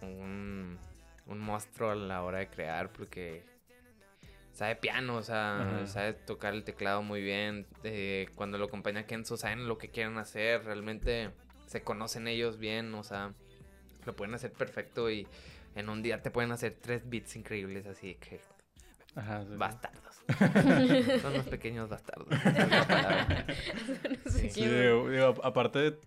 [0.00, 0.78] un,
[1.26, 3.44] un monstruo a la hora de crear porque
[4.52, 7.66] sabe piano, o sea, sabe tocar el teclado muy bien.
[7.84, 11.30] Eh, cuando lo acompaña Kenzo, saben lo que quieren hacer, realmente
[11.66, 13.32] se conocen ellos bien, o sea,
[14.04, 15.26] lo pueden hacer perfecto y
[15.74, 18.40] en un día te pueden hacer tres beats increíbles, así que
[19.14, 20.22] Ajá, Bastardos.
[21.22, 22.28] Son los pequeños bastardos.
[24.26, 25.98] sí, digo, aparte,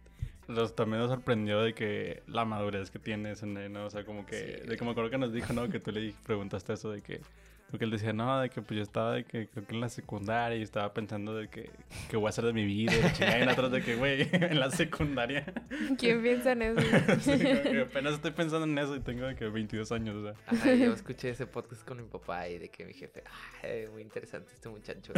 [0.48, 3.86] los, también nos sorprendió de que la madurez que tienes, ¿no?
[3.86, 5.70] O sea, como que, de que me acuerdo que nos dijo, ¿no?
[5.70, 7.22] Que tú le preguntaste eso de que
[7.70, 9.90] porque él decía, no, de que pues yo estaba de que creo que en la
[9.90, 11.70] secundaria y estaba pensando de que,
[12.10, 12.94] que voy a hacer de mi vida.
[12.94, 15.46] Y en atrás de que, güey, en la secundaria.
[15.98, 16.82] ¿Quién piensa en eso?
[17.20, 20.34] sí, que apenas estoy pensando en eso y tengo de que 22 años, o sea.
[20.46, 23.24] Ajá, yo escuché ese podcast con mi papá y de que mi jefe,
[23.64, 25.12] ay, muy interesante este muchacho.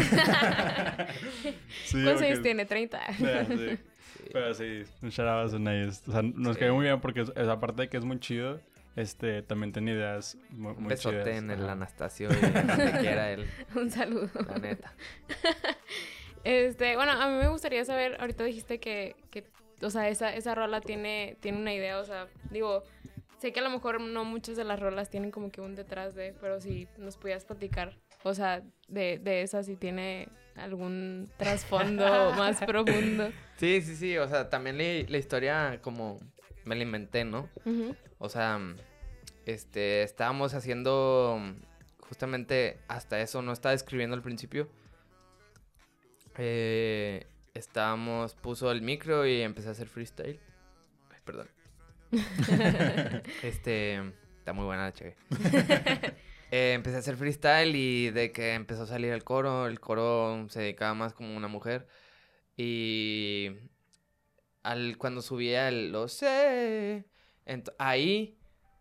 [1.84, 2.68] sí, ¿Cuántos años tiene?
[2.68, 3.78] ¿30?
[3.78, 3.80] sí.
[4.32, 6.02] Pero sí, un shout out a ellos.
[6.08, 8.60] O sea, nos quedó muy bien porque esa parte de que es muy chido
[8.98, 13.48] este, también tenía ideas muy, Un besote en el Anastasio y donde quiera él.
[13.76, 14.28] Un saludo.
[14.48, 14.92] La neta.
[16.44, 19.46] este, bueno, a mí me gustaría saber, ahorita dijiste que, que
[19.84, 22.84] o sea, esa, esa rola tiene, tiene una idea, o sea, digo,
[23.38, 26.16] sé que a lo mejor no muchas de las rolas tienen como que un detrás
[26.16, 32.04] de, pero si nos pudieras platicar, o sea, de, de esa si tiene algún trasfondo
[32.36, 33.32] más profundo.
[33.58, 36.20] Sí, sí, sí, o sea, también la historia como
[36.66, 37.48] me la inventé, ¿no?
[38.20, 38.60] O sea,
[39.46, 41.40] este, estábamos haciendo
[42.00, 44.70] justamente hasta eso, no estaba escribiendo al principio.
[46.38, 50.40] Eh, estábamos, puso el micro y empecé a hacer freestyle.
[51.10, 51.50] Ay, perdón.
[53.44, 54.02] este,
[54.38, 55.18] está muy buena la chévere.
[56.50, 60.48] Eh, empecé a hacer freestyle y de que empezó a salir el coro, el coro
[60.50, 61.90] se dedicaba más como una mujer.
[62.56, 63.52] Y
[64.64, 67.06] al, cuando subía el lo sé,
[67.78, 68.38] ahí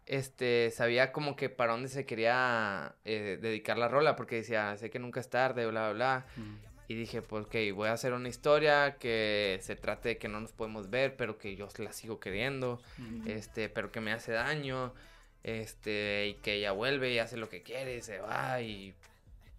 [0.07, 4.91] este, sabía como que para dónde se quería eh, dedicar la rola, porque decía, sé
[4.91, 6.27] que nunca es tarde, bla, bla, bla.
[6.37, 6.67] Mm.
[6.89, 10.41] Y dije, pues, ok, voy a hacer una historia que se trate de que no
[10.41, 12.81] nos podemos ver, pero que yo la sigo queriendo,
[13.27, 14.95] este, pero que me hace daño,
[15.43, 18.95] este, y que ella vuelve y hace lo que quiere y se va y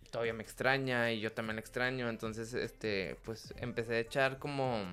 [0.10, 2.10] todavía me extraña y yo también la extraño.
[2.10, 4.86] Entonces, este, pues empecé a echar como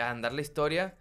[0.00, 0.94] a andar la historia.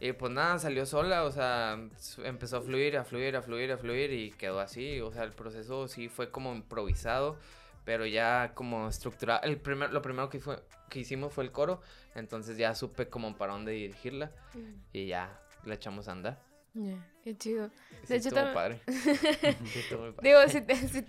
[0.00, 1.78] Y pues nada, salió sola, o sea,
[2.24, 5.00] empezó a fluir, a fluir, a fluir, a fluir y quedó así.
[5.00, 7.38] O sea, el proceso sí fue como improvisado,
[7.84, 9.42] pero ya como estructurado.
[9.44, 11.80] El primer, lo primero que, fue, que hicimos fue el coro,
[12.14, 14.30] entonces ya supe como para dónde dirigirla
[14.92, 16.42] y ya la echamos a andar.
[17.22, 17.70] qué chido.
[18.06, 18.54] de hecho, también...
[18.54, 18.80] padre.
[20.22, 21.04] Digo, si, si,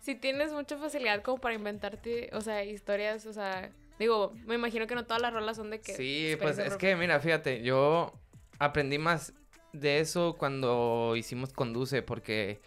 [0.00, 4.86] si, tienes mucha facilidad como para inventarte, o sea, historias, o sea, Digo, me imagino
[4.86, 5.94] que no todas las rolas son de que...
[5.94, 8.12] Sí, pues es que, mira, fíjate, yo
[8.58, 9.32] aprendí más
[9.72, 12.60] de eso cuando hicimos Conduce, porque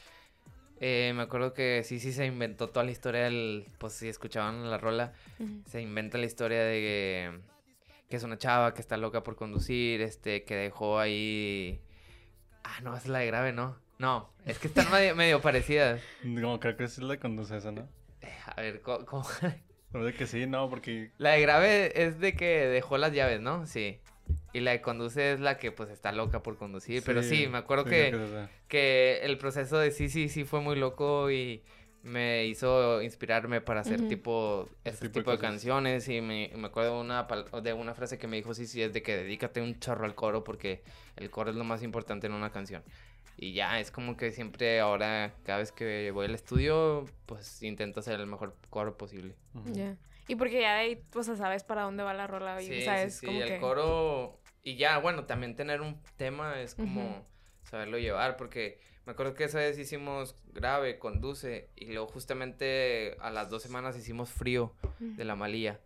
[0.79, 3.67] eh, me acuerdo que sí, sí se inventó toda la historia del...
[3.77, 5.13] Pues si escuchaban la rola,
[5.67, 7.41] se inventa la historia de
[8.09, 11.79] que, es una chava que está loca por conducir, este, que dejó ahí...
[12.63, 13.77] Ah, no, es la de grave, ¿no?
[13.99, 16.01] No, es que están medio, parecidas.
[16.23, 17.87] No, creo que es la de Conduce esa, ¿no?
[18.21, 19.25] Eh, a ver, ¿cómo?
[19.93, 21.11] No, de que sí, no, porque...
[21.17, 23.65] La de grave es de que dejó las llaves, ¿no?
[23.65, 23.99] Sí.
[24.53, 27.03] Y la de conduce es la que pues está loca por conducir.
[27.05, 31.31] pero sí, me acuerdo que, que, el proceso de sí, sí, sí fue muy loco
[31.31, 31.63] y
[32.01, 37.01] me hizo inspirarme para hacer tipo este tipo, de, canciones y me, me acuerdo de
[37.01, 37.27] una,
[37.61, 40.15] de una frase que me dijo sí, sí, es de que dedícate un chorro al
[40.15, 40.81] coro porque
[41.17, 42.83] el coro es lo más importante en una canción.
[43.41, 48.01] Y ya, es como que siempre ahora, cada vez que voy al estudio, pues intento
[48.01, 49.33] hacer el mejor coro posible.
[49.71, 49.95] Ya.
[50.27, 52.61] Y porque ya de ahí, pues sabes para dónde va la rola.
[52.61, 53.37] Y, sabes, sí, sí.
[53.39, 54.41] el coro.
[54.61, 57.25] Y ya, bueno, también tener un tema es como
[57.63, 63.29] saberlo llevar, porque me acuerdo que esa vez hicimos grave, conduce, y luego justamente a
[63.29, 65.79] las dos semanas hicimos frío de la malilla.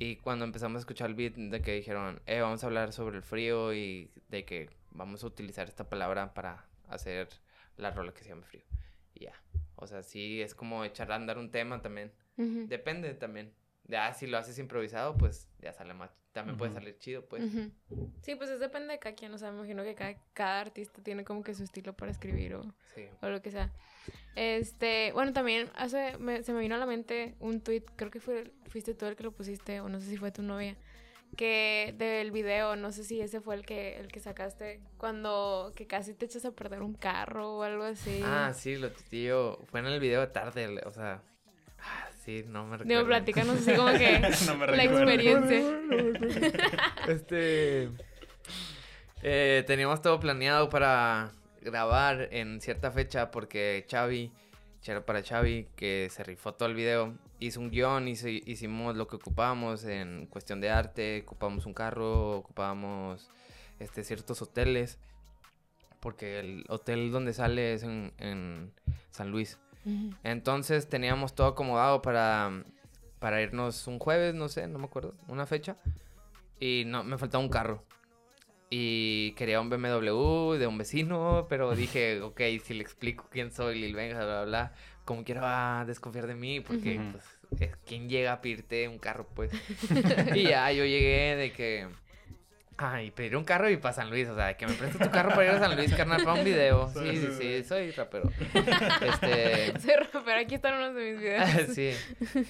[0.00, 3.16] Y cuando empezamos a escuchar el beat de que dijeron, eh, vamos a hablar sobre
[3.16, 7.28] el frío y de que vamos a utilizar esta palabra para hacer
[7.76, 8.64] la rola que se llama frío.
[9.14, 9.34] Y ya.
[9.76, 12.12] O sea, sí, es como echar a andar un tema también.
[12.36, 13.52] Depende también.
[13.84, 16.10] Ya, si lo haces improvisado, pues ya sale más.
[16.32, 17.42] También puede salir chido, pues.
[18.22, 19.34] Sí, pues es depende de cada quien.
[19.34, 22.54] O sea, me imagino que cada, cada artista tiene como que su estilo para escribir
[22.54, 22.62] o,
[23.20, 23.72] o lo que sea.
[24.36, 28.52] Este, bueno, también hace, se me vino a la mente un tweet, creo que fue,
[28.68, 30.76] fuiste tú el que lo pusiste, o no sé si fue tu novia,
[31.36, 35.86] que del video, no sé si ese fue el que el que sacaste cuando que
[35.86, 38.20] casi te echas a perder un carro o algo así.
[38.24, 41.22] Ah, sí, lo tío, fue en el video de tarde, o sea,
[41.78, 42.98] ah, sí, no me recuerdo.
[42.98, 44.20] Digo, platícanos así como que
[44.76, 45.62] la experiencia.
[47.08, 47.90] este
[49.22, 54.32] eh, teníamos todo planeado para grabar en cierta fecha porque Xavi,
[55.06, 59.16] para Xavi que se rifó todo el video hice un guion, hice, hicimos lo que
[59.16, 63.28] ocupábamos en cuestión de arte, ocupábamos un carro, ocupábamos
[63.78, 64.98] este, ciertos hoteles,
[66.00, 68.72] porque el hotel donde sale es en,
[69.10, 69.58] San Luis.
[70.22, 72.64] Entonces teníamos todo acomodado para,
[73.18, 75.76] para irnos un jueves, no sé, no me acuerdo, una fecha.
[76.60, 77.82] Y no, me faltaba un carro.
[78.72, 83.80] Y quería un BMW de un vecino, pero dije, ok, si le explico quién soy,
[83.80, 84.72] Lil Benja, bla, bla, bla,
[85.04, 89.26] como quiera va a desconfiar de mí, porque, pues, ¿quién llega a pedirte un carro,
[89.34, 89.50] pues?
[90.36, 91.88] y ya, yo llegué de que...
[92.82, 95.30] Ay, pedir un carro y para San Luis, o sea, que me prestes tu carro
[95.30, 96.88] para ir a San Luis, carnal, para un video.
[96.94, 98.30] Sí, sí, sí, soy rapero.
[98.54, 99.78] Este...
[99.80, 101.74] Soy rapero, aquí están unos de mis videos.
[101.74, 101.90] sí,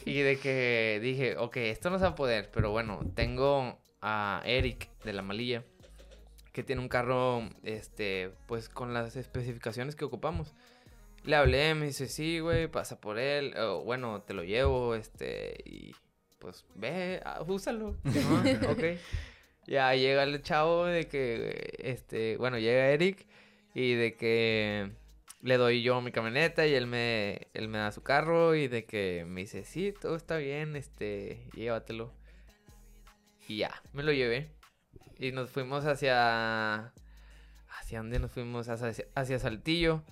[0.04, 4.42] y de que dije, ok, esto no se va a poder, pero bueno, tengo a
[4.44, 5.64] Eric de La Malilla,
[6.52, 10.52] que tiene un carro, este, pues con las especificaciones que ocupamos.
[11.24, 13.54] Le hablé, me dice, sí, güey, pasa por él.
[13.84, 15.94] Bueno, te lo llevo, este, y
[16.38, 17.96] pues ve, ah, úsalo.
[18.68, 18.84] ok.
[19.66, 23.26] Ya llega el chavo de que, este, bueno, llega Eric
[23.74, 24.90] y de que
[25.42, 28.84] le doy yo mi camioneta y él me, él me da su carro y de
[28.84, 32.12] que me dice, sí, todo está bien, este, llévatelo.
[33.46, 34.59] Y ya, me lo llevé.
[35.20, 36.92] Y nos fuimos hacia...
[37.78, 38.68] ¿Hacia dónde nos fuimos?
[38.68, 40.02] Hacia, hacia Saltillo.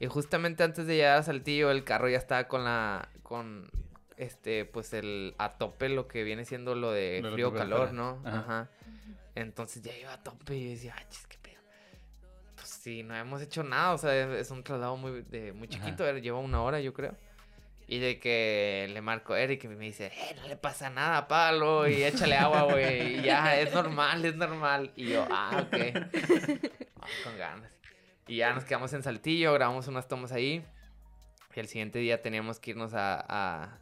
[0.00, 3.08] Y justamente antes de llegar a Saltillo, el carro ya estaba con la.
[3.22, 3.70] con
[4.16, 8.20] este, pues el a tope lo que viene siendo lo de frío calor, ¿no?
[8.24, 8.68] Ajá.
[9.36, 11.62] Entonces ya iba a tope y decía, ay, qué pedo.
[12.56, 16.10] Pues sí, no hemos hecho nada, o sea, es un traslado muy, de, muy chiquito,
[16.18, 17.16] lleva una hora, yo creo.
[17.90, 21.26] Y de que le marco a Eric y me dice, eh, no le pasa nada,
[21.26, 23.18] palo, y échale agua, güey.
[23.18, 24.92] Y ya, es normal, es normal.
[24.94, 25.72] Y yo, ah, ok.
[27.24, 27.72] con ganas.
[28.26, 30.62] Y ya nos quedamos en Saltillo, grabamos unas tomas ahí.
[31.56, 33.78] Y el siguiente día teníamos que irnos a,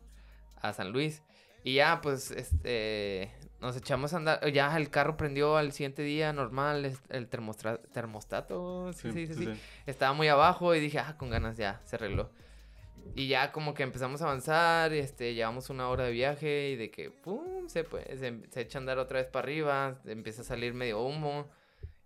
[0.63, 1.25] a, San Luis.
[1.65, 4.53] Y ya, pues, este, nos echamos a andar.
[4.53, 6.97] Ya el carro prendió al siguiente día, normal.
[7.09, 9.49] El termostato, sí, sí, sí,
[9.85, 12.31] Estaba muy abajo y dije, ah, con ganas ya, se arregló.
[13.15, 16.91] Y ya como que empezamos a avanzar, este, llevamos una hora de viaje y de
[16.91, 20.75] que, pum, se, pues, se, echa a andar otra vez para arriba, empieza a salir
[20.75, 21.49] medio humo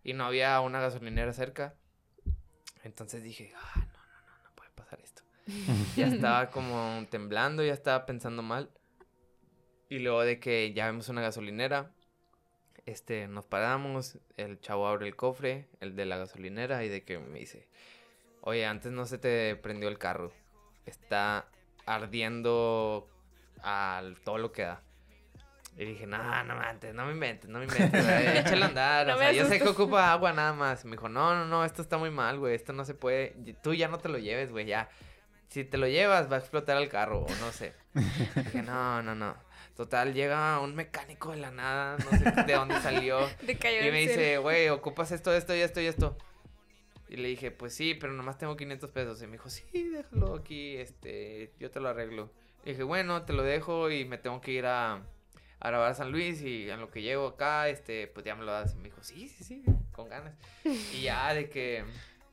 [0.05, 1.74] y no había una gasolinera cerca.
[2.85, 5.22] Entonces dije, ah, no, no, no, no puede pasar esto.
[5.96, 8.70] ya estaba como temblando, ya estaba pensando mal.
[9.88, 11.90] Y luego de que ya vemos una gasolinera,
[12.87, 17.18] este, nos paramos, el chavo abre el cofre, el de la gasolinera, y de que
[17.18, 17.68] me dice,
[18.42, 20.33] oye, antes no se te prendió el carro,
[20.90, 21.46] está
[21.87, 23.09] ardiendo
[23.62, 24.83] al todo lo que da.
[25.76, 28.05] Y dije, no, no antes, no me inventes, no me inventes,
[28.37, 30.85] échale a andar, o sea, yo sé que ocupa agua nada más.
[30.85, 33.72] Me dijo, no, no, no, esto está muy mal, güey, esto no se puede, tú
[33.72, 34.90] ya no te lo lleves, güey, ya.
[35.48, 37.72] Si te lo llevas, va a explotar el carro, o no sé.
[37.94, 39.35] dije, no, no, no.
[39.74, 43.20] Total, llega un mecánico de la nada, no sé de dónde salió.
[43.48, 46.18] y me dice, güey, ocupas esto, esto y esto y esto.
[47.10, 49.20] Y le dije, pues sí, pero nomás tengo 500 pesos.
[49.20, 52.30] Y me dijo, sí, déjalo aquí, este, yo te lo arreglo.
[52.64, 55.02] Le dije, bueno, te lo dejo y me tengo que ir a,
[55.58, 58.44] a grabar a San Luis y en lo que llego acá, este, pues ya me
[58.44, 58.74] lo das.
[58.74, 60.34] Y me dijo, sí, sí, sí, con ganas.
[60.64, 61.82] y ya de que,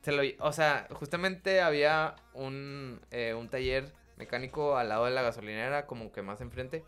[0.04, 5.24] se lo, o sea, justamente había un, eh, un taller mecánico al lado de la
[5.24, 6.84] gasolinera, como que más enfrente.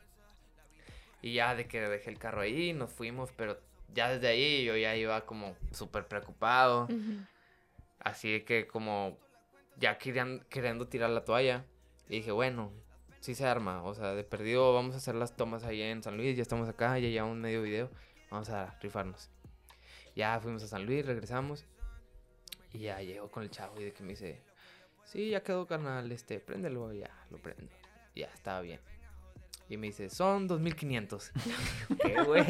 [1.23, 3.60] Y ya de que dejé el carro ahí, nos fuimos, pero
[3.95, 6.88] ya desde ahí yo ya iba como súper preocupado.
[8.00, 9.18] Así que como
[9.78, 11.66] ya querían, queriendo tirar la toalla.
[12.08, 12.72] Y dije, bueno,
[13.20, 13.84] sí se arma.
[13.84, 16.36] O sea, de perdido vamos a hacer las tomas ahí en San Luis.
[16.36, 17.90] Ya estamos acá, ya llevamos medio video.
[18.32, 19.30] Vamos a rifarnos.
[20.16, 21.66] Ya fuimos a San Luis, regresamos.
[22.74, 24.42] Y ya llego con el chavo y de que me dice,
[25.04, 27.72] sí, ya quedó carnal, este, préndelo, ya, lo prendo.
[28.16, 28.80] Ya, estaba bien.
[29.70, 31.32] Y me dice, son 2500.
[32.02, 32.44] ¿Qué, güey?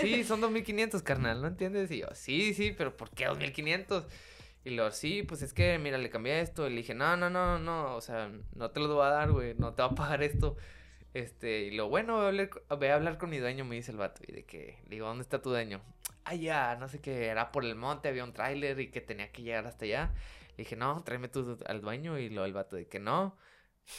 [0.00, 1.90] Sí, son 2500, carnal, ¿no entiendes?
[1.90, 4.06] Y yo, sí, sí, pero ¿por qué 2500?
[4.64, 6.66] Y luego, sí, pues es que, mira, le cambié esto.
[6.66, 9.32] Y le dije, no, no, no, no, o sea, no te lo voy a dar,
[9.32, 10.56] güey, no te va a pagar esto.
[11.14, 13.90] Este, y lo bueno, voy a, hablar, voy a hablar con mi dueño, me dice
[13.90, 14.22] el vato.
[14.26, 15.82] Y de que, le digo, ¿dónde está tu dueño?
[16.24, 19.32] Ah, ya, no sé qué, era por el monte, había un tráiler y que tenía
[19.32, 20.12] que llegar hasta allá.
[20.56, 22.18] Le dije, no, tráeme tú al dueño.
[22.18, 23.36] Y luego el vato de que no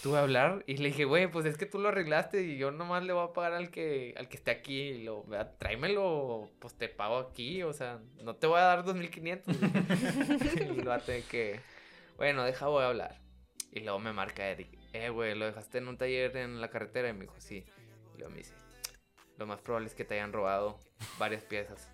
[0.01, 2.71] tuve a hablar y le dije, güey, pues es que tú lo arreglaste y yo
[2.71, 4.79] nomás le voy a pagar al que, al que esté aquí.
[4.79, 5.25] Y lo,
[5.59, 9.55] tráemelo, pues te pago aquí, o sea, no te voy a dar 2500.
[10.77, 11.59] y lo tener que,
[12.17, 13.19] bueno, deja, voy a hablar.
[13.71, 17.09] Y luego me marca Eric, eh, güey, lo dejaste en un taller en la carretera.
[17.09, 17.65] Y me dijo, sí.
[18.13, 18.53] Y luego me dice,
[19.37, 20.79] lo más probable es que te hayan robado
[21.17, 21.91] varias piezas.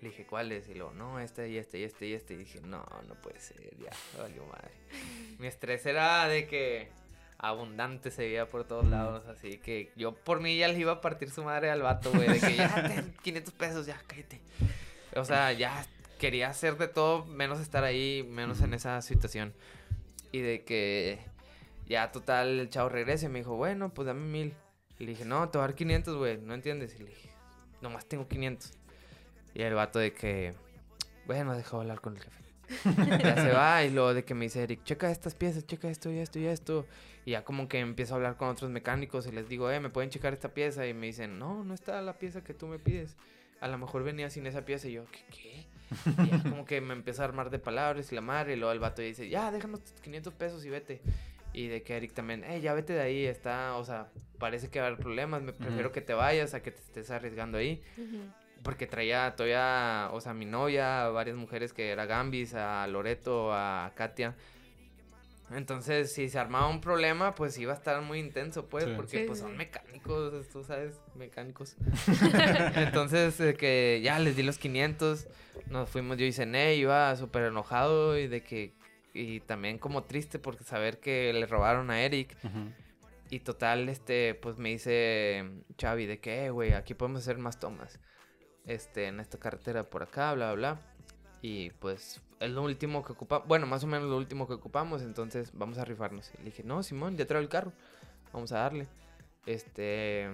[0.00, 0.68] Le dije, ¿cuáles?
[0.68, 2.34] Y luego, no, este y este y este y este.
[2.34, 4.70] Y dije, no, no puede ser, ya, valió madre.
[5.38, 6.88] Mi estrés era de que
[7.38, 11.00] abundante se veía por todos lados, así que yo por mí ya le iba a
[11.00, 14.40] partir su madre al vato, güey, de que ya, ten 500 pesos, ya, cállate.
[15.14, 15.86] O sea, ya
[16.18, 19.54] quería hacer de todo, menos estar ahí, menos en esa situación.
[20.32, 21.18] Y de que
[21.86, 24.54] ya total el chavo regresa y me dijo, bueno, pues dame mil.
[24.98, 26.94] Y le dije, no, te voy a dar 500, güey, no entiendes.
[26.94, 27.30] Y le dije,
[27.80, 28.72] nomás tengo 500.
[29.56, 30.52] Y el vato de que,
[31.24, 32.44] bueno, dejó hablar con el jefe.
[33.22, 36.12] ya se va y luego de que me dice Eric, checa estas piezas, checa esto
[36.12, 36.86] y esto y esto.
[37.24, 39.88] Y ya como que empiezo a hablar con otros mecánicos y les digo, eh, ¿me
[39.88, 40.86] pueden checar esta pieza?
[40.86, 43.16] Y me dicen, no, no está la pieza que tú me pides.
[43.62, 45.24] A lo mejor venía sin esa pieza y yo, ¿qué?
[45.30, 45.66] qué?
[46.22, 48.52] Y ya como que me empieza a armar de palabras y la madre.
[48.52, 51.00] Y luego el vato dice, ya, déjanos 500 pesos y vete.
[51.54, 54.80] Y de que Eric también, eh, ya vete de ahí, está, o sea, parece que
[54.80, 57.82] va a haber problemas, me prefiero que te vayas a que te estés arriesgando ahí.
[58.66, 63.92] Porque traía todavía, o sea, mi novia, varias mujeres que era Gambis, a Loreto, a
[63.94, 64.34] Katia.
[65.52, 69.38] Entonces, si se armaba un problema, pues iba a estar muy intenso, pues, porque pues
[69.38, 71.76] son mecánicos, tú sabes, mecánicos.
[72.74, 75.28] Entonces, que ya les di los 500,
[75.70, 78.74] nos fuimos, yo y Cené, iba súper enojado y de que,
[79.14, 82.36] y también como triste porque saber que le robaron a Eric.
[83.30, 85.44] Y total, este, pues me dice
[85.76, 88.00] Chavi de que, eh, güey, aquí podemos hacer más tomas
[88.66, 90.80] este, en esta carretera por acá, bla, bla, bla.
[91.42, 95.02] Y pues es lo último que ocupamos, bueno, más o menos lo último que ocupamos,
[95.02, 96.30] entonces vamos a rifarnos.
[96.34, 97.72] Y le dije, no, Simón, ya traigo el carro,
[98.32, 98.88] vamos a darle.
[99.46, 100.28] Este,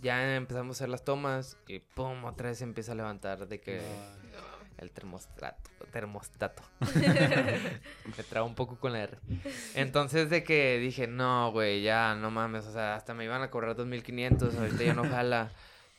[0.00, 3.60] ya empezamos a hacer las tomas y pum, otra vez se empieza a levantar de
[3.60, 3.80] que
[4.78, 6.62] el termostato, termostato.
[8.16, 9.18] Me traba un poco con la R.
[9.74, 13.50] Entonces de que dije, no, güey, ya, no mames, o sea, hasta me iban a
[13.50, 15.50] cobrar 2500, ahorita ya no jala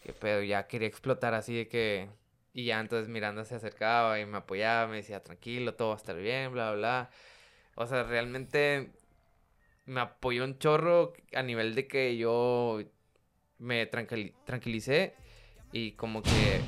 [0.01, 2.09] que pedo, ya quería explotar así de que...
[2.51, 5.97] Y ya entonces Miranda se acercaba y me apoyaba, me decía, tranquilo, todo va a
[5.97, 7.09] estar bien, bla, bla, bla.
[7.75, 8.91] O sea, realmente
[9.85, 12.81] me apoyó un chorro a nivel de que yo
[13.59, 15.15] me tranquilicé
[15.71, 16.61] y como que...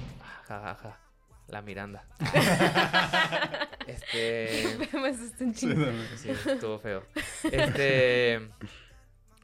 [0.47, 0.99] Jajaja,
[1.47, 2.05] la Miranda.
[3.87, 4.77] Este.
[4.93, 5.85] me asusté un chingo.
[6.15, 7.03] Sí, estuvo feo.
[7.43, 8.41] Este.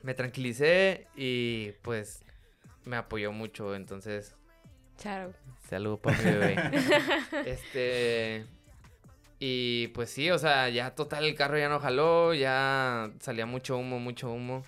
[0.04, 2.24] Me tranquilicé y pues
[2.88, 4.36] me apoyó mucho, entonces.
[4.98, 5.34] Chao.
[5.70, 6.56] Saludos para mi bebé.
[7.46, 8.46] este.
[9.40, 13.78] Y pues sí, o sea, ya total el carro ya no jaló, ya salía mucho
[13.78, 14.64] humo, mucho humo.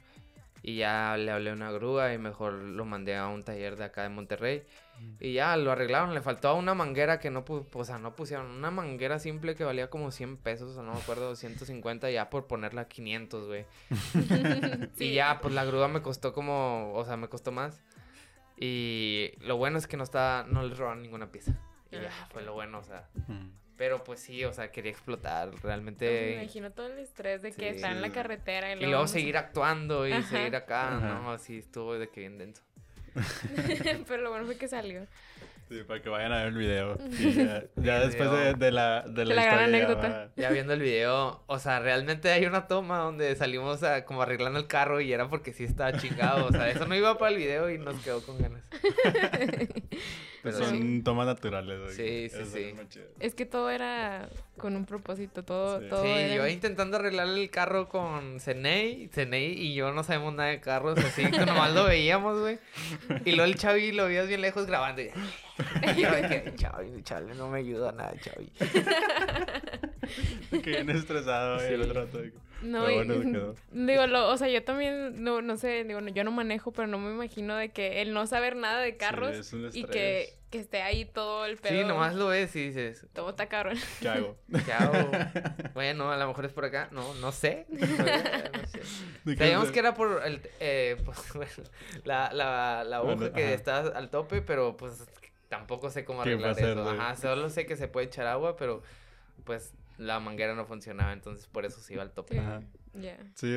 [0.61, 3.85] Y ya le hablé a una grúa y mejor lo mandé a un taller de
[3.85, 4.63] acá de Monterrey.
[5.19, 8.47] Y ya lo arreglaron, le faltaba una manguera que no, o sea, no pusieron.
[8.47, 12.47] Una manguera simple que valía como 100 pesos, o no me acuerdo, 150 ya por
[12.47, 13.65] ponerla 500, güey.
[14.99, 17.81] Y ya, pues la grúa me costó como, o sea, me costó más.
[18.59, 21.53] Y lo bueno es que no está, no le robaron ninguna pieza.
[21.91, 23.07] Y ya, ah, fue lo bueno, o sea.
[23.77, 25.51] Pero pues sí, o sea, quería explotar.
[25.63, 26.35] Realmente.
[26.35, 30.05] me imagino todo el estrés de que estar en la carretera y luego, seguir actuando
[30.05, 30.99] y seguir acá.
[31.01, 32.61] No, así estuvo de que bien denso.
[34.07, 35.07] Pero lo bueno fue que salió.
[35.69, 36.97] Sí, para que vayan a ver el video.
[37.75, 40.31] ya, después de, la, de la, gran anécdota.
[40.35, 44.57] Ya viendo el video, o sea, realmente hay una toma donde salimos a, como arreglando
[44.57, 46.47] el carro y era porque sí estaba chingado.
[46.47, 48.63] O sea, eso no iba para el video y nos quedó con ganas.
[50.43, 51.93] son tomas naturales.
[51.95, 52.73] Sí, sí, sí.
[53.19, 55.79] Es que todo era con un propósito, todo.
[55.79, 60.33] Sí, todo sí yo intentando arreglar el carro con Zenei, Zenei y yo no sabemos
[60.33, 62.59] nada de carros, así que nomás lo veíamos, güey.
[63.25, 65.01] Y luego el Chavi lo veías bien lejos grabando.
[65.01, 65.11] Y,
[66.01, 68.51] yo dije, Chavi, Chavi, no me ayuda nada, Chavi.
[70.61, 72.19] que bien estresado, güey, el otro rato.
[72.61, 72.85] No,
[73.71, 76.97] digo, lo, o sea, yo también, no, no sé, digo, yo no manejo, pero no
[76.97, 81.05] me imagino de que el no saber nada de carros y que, que, esté ahí
[81.05, 81.81] todo el pedo.
[81.81, 83.05] Sí, nomás lo ves y dices...
[83.13, 83.77] Todo está cabrón.
[84.01, 84.37] ¿Qué hago?
[84.65, 85.11] ¿Qué hago?
[85.73, 86.89] bueno, a lo mejor es por acá.
[86.91, 87.65] No, no sé.
[87.69, 89.35] No sé.
[89.37, 91.61] Sabíamos que era por el, eh, pues,
[92.03, 95.05] la, la, la aguja que está al tope, pero pues
[95.49, 96.89] tampoco sé cómo arreglar eso.
[96.89, 98.81] Ajá, solo sé que se puede echar agua, pero
[99.43, 102.39] pues la manguera no funcionaba, entonces por eso se iba al tope.
[102.39, 102.61] Ajá.
[103.35, 103.47] Sí,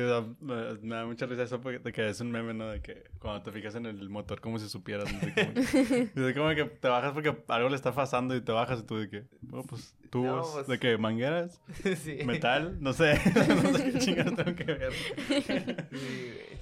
[0.41, 2.67] me, da mucha risa eso porque, de que es un meme, ¿no?
[2.67, 5.11] De que cuando te fijas en el motor, como si supieras.
[5.11, 5.19] ¿no?
[5.19, 8.97] De como, que te bajas porque algo le está pasando y te bajas y tú
[8.97, 11.61] de que, bueno, pues tubos, pues de que mangueras,
[12.03, 12.19] sí.
[12.25, 13.19] metal, no sé,
[13.63, 14.93] no sé qué chingados tengo que ver.
[14.93, 15.97] Sí,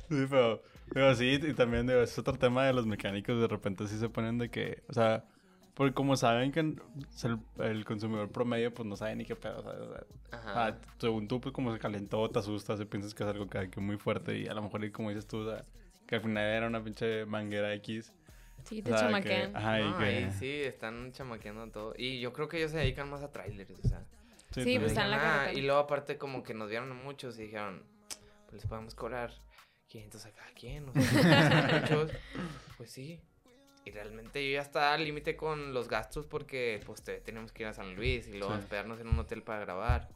[0.10, 0.64] sí pero,
[0.94, 4.10] pero sí, y también digo, es otro tema de los mecánicos, de repente sí se
[4.10, 5.26] ponen de que, o sea,
[5.74, 10.06] porque como saben que el, consumidor promedio pues no sabe ni qué pedo, ¿sabes?
[10.32, 10.78] Ajá.
[10.98, 13.80] según tú, pues como se calentó, te asustas y piensas que es algo que, que
[13.80, 15.50] muy fuerte y a lo mejor, como dices tú,
[16.06, 18.14] que al final era una pinche manguera X.
[18.66, 19.56] Sí, te chamaquean.
[19.56, 21.94] Ajá, sí, están chamaqueando todo.
[21.98, 24.06] Y yo creo que ellos se dedican más a trailers, o sea.
[24.52, 25.54] Sí, pues están en la carretera.
[25.54, 27.84] Y luego aparte como que nos vieron muchos y dijeron,
[28.48, 29.32] pues les podemos cobrar
[29.88, 32.12] 500 a cada quien, o sea, muchos.
[32.78, 33.22] Pues sí,
[33.86, 37.68] y realmente yo ya estaba al límite con los gastos porque pues teníamos que ir
[37.68, 40.10] a San Luis y luego esperarnos en un hotel para grabar,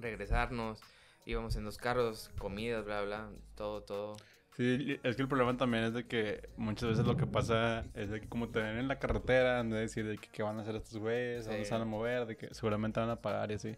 [0.00, 0.80] regresarnos,
[1.24, 4.16] íbamos en dos carros, comidas, bla, bla, todo, todo.
[4.56, 8.10] Sí, es que el problema también es de que muchas veces lo que pasa es
[8.10, 10.58] de que como te ven en la carretera, han de decir de que qué van
[10.58, 13.52] a hacer estos güeyes, dónde se van a mover, de que seguramente van a pagar
[13.52, 13.76] y así.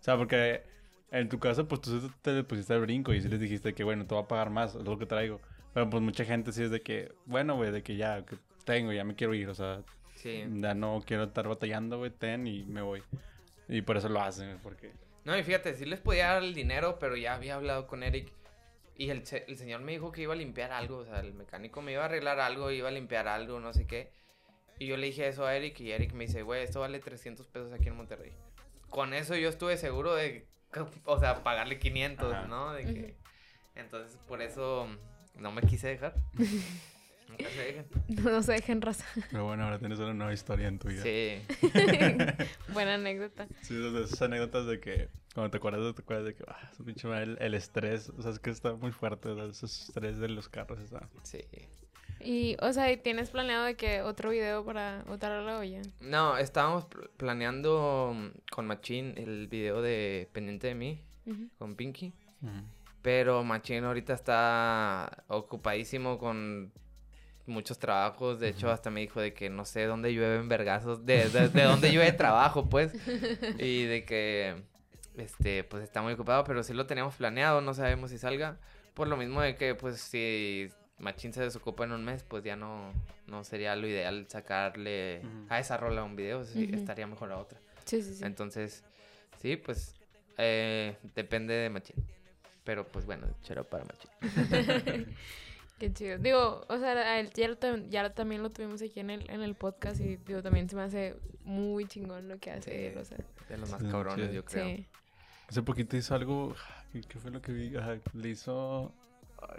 [0.00, 0.64] O sea, porque
[1.12, 4.04] en tu caso, pues tú te pusiste el brinco y si les dijiste que bueno,
[4.04, 5.40] te va a pagar más, es lo que traigo.
[5.76, 8.94] Pero pues mucha gente sí es de que, bueno, güey, de que ya que tengo,
[8.94, 9.82] ya me quiero ir, o sea,
[10.24, 13.02] ya no quiero estar batallando, güey, ten y me voy.
[13.68, 14.92] Y por eso lo hacen, porque...
[15.26, 18.32] No, y fíjate, sí les podía dar el dinero, pero ya había hablado con Eric
[18.96, 21.82] y el, el señor me dijo que iba a limpiar algo, o sea, el mecánico
[21.82, 24.10] me iba a arreglar algo, iba a limpiar algo, no sé qué.
[24.78, 27.46] Y yo le dije eso a Eric y Eric me dice, güey, esto vale 300
[27.48, 28.32] pesos aquí en Monterrey.
[28.88, 30.46] Con eso yo estuve seguro de,
[31.04, 32.72] o sea, pagarle 500, ¿no?
[32.72, 33.16] De que...
[33.74, 34.88] Entonces, por eso
[35.38, 36.14] no me quise dejar.
[37.28, 37.86] Nunca se dejen.
[38.08, 39.04] No, se dejen raza.
[39.30, 41.02] Pero bueno, ahora tienes una nueva historia en tu vida.
[41.02, 41.42] Sí.
[42.72, 43.46] Buena anécdota.
[43.62, 47.36] Sí, esas anécdotas de que cuando te acuerdas, te acuerdas de que ah, pinche el,
[47.40, 50.80] el, estrés, o sea, es que está muy fuerte, o ese estrés de los carros
[50.80, 51.08] está.
[51.24, 51.40] Sí.
[52.20, 55.82] Y, o sea, ¿tienes planeado de que otro video para botar la olla?
[56.00, 61.04] No, estábamos planeando con Machín el video de Pendiente de mí,
[61.58, 62.14] con Pinky.
[63.06, 66.72] Pero Machín ahorita está ocupadísimo con
[67.46, 68.40] muchos trabajos.
[68.40, 71.62] De hecho, hasta me dijo de que no sé dónde llueven vergazos, de, de, de
[71.62, 72.92] dónde llueve trabajo, pues.
[73.60, 74.60] Y de que,
[75.16, 78.58] este, pues está muy ocupado, pero sí lo teníamos planeado, no sabemos si salga.
[78.92, 82.56] Por lo mismo de que, pues, si Machín se desocupa en un mes, pues ya
[82.56, 82.92] no,
[83.28, 87.60] no sería lo ideal sacarle a esa rola un video, estaría mejor a otra.
[87.84, 88.24] Sí, sí, sí.
[88.24, 88.82] Entonces,
[89.40, 89.94] sí, pues,
[90.38, 92.04] eh, depende de Machín.
[92.66, 94.10] Pero pues bueno, chero para machín.
[95.78, 96.18] Qué chido.
[96.18, 100.00] Digo, o sea, ya, lo, ya también lo tuvimos aquí en el, en el podcast
[100.00, 103.18] y digo, también se me hace muy chingón lo que hace él, o sea.
[103.48, 104.64] De los más cabrones, yo creo.
[104.66, 104.86] Sí.
[105.48, 106.56] Hace poquito hizo algo,
[106.92, 107.72] ¿qué fue lo que vi?
[108.14, 108.92] le hizo,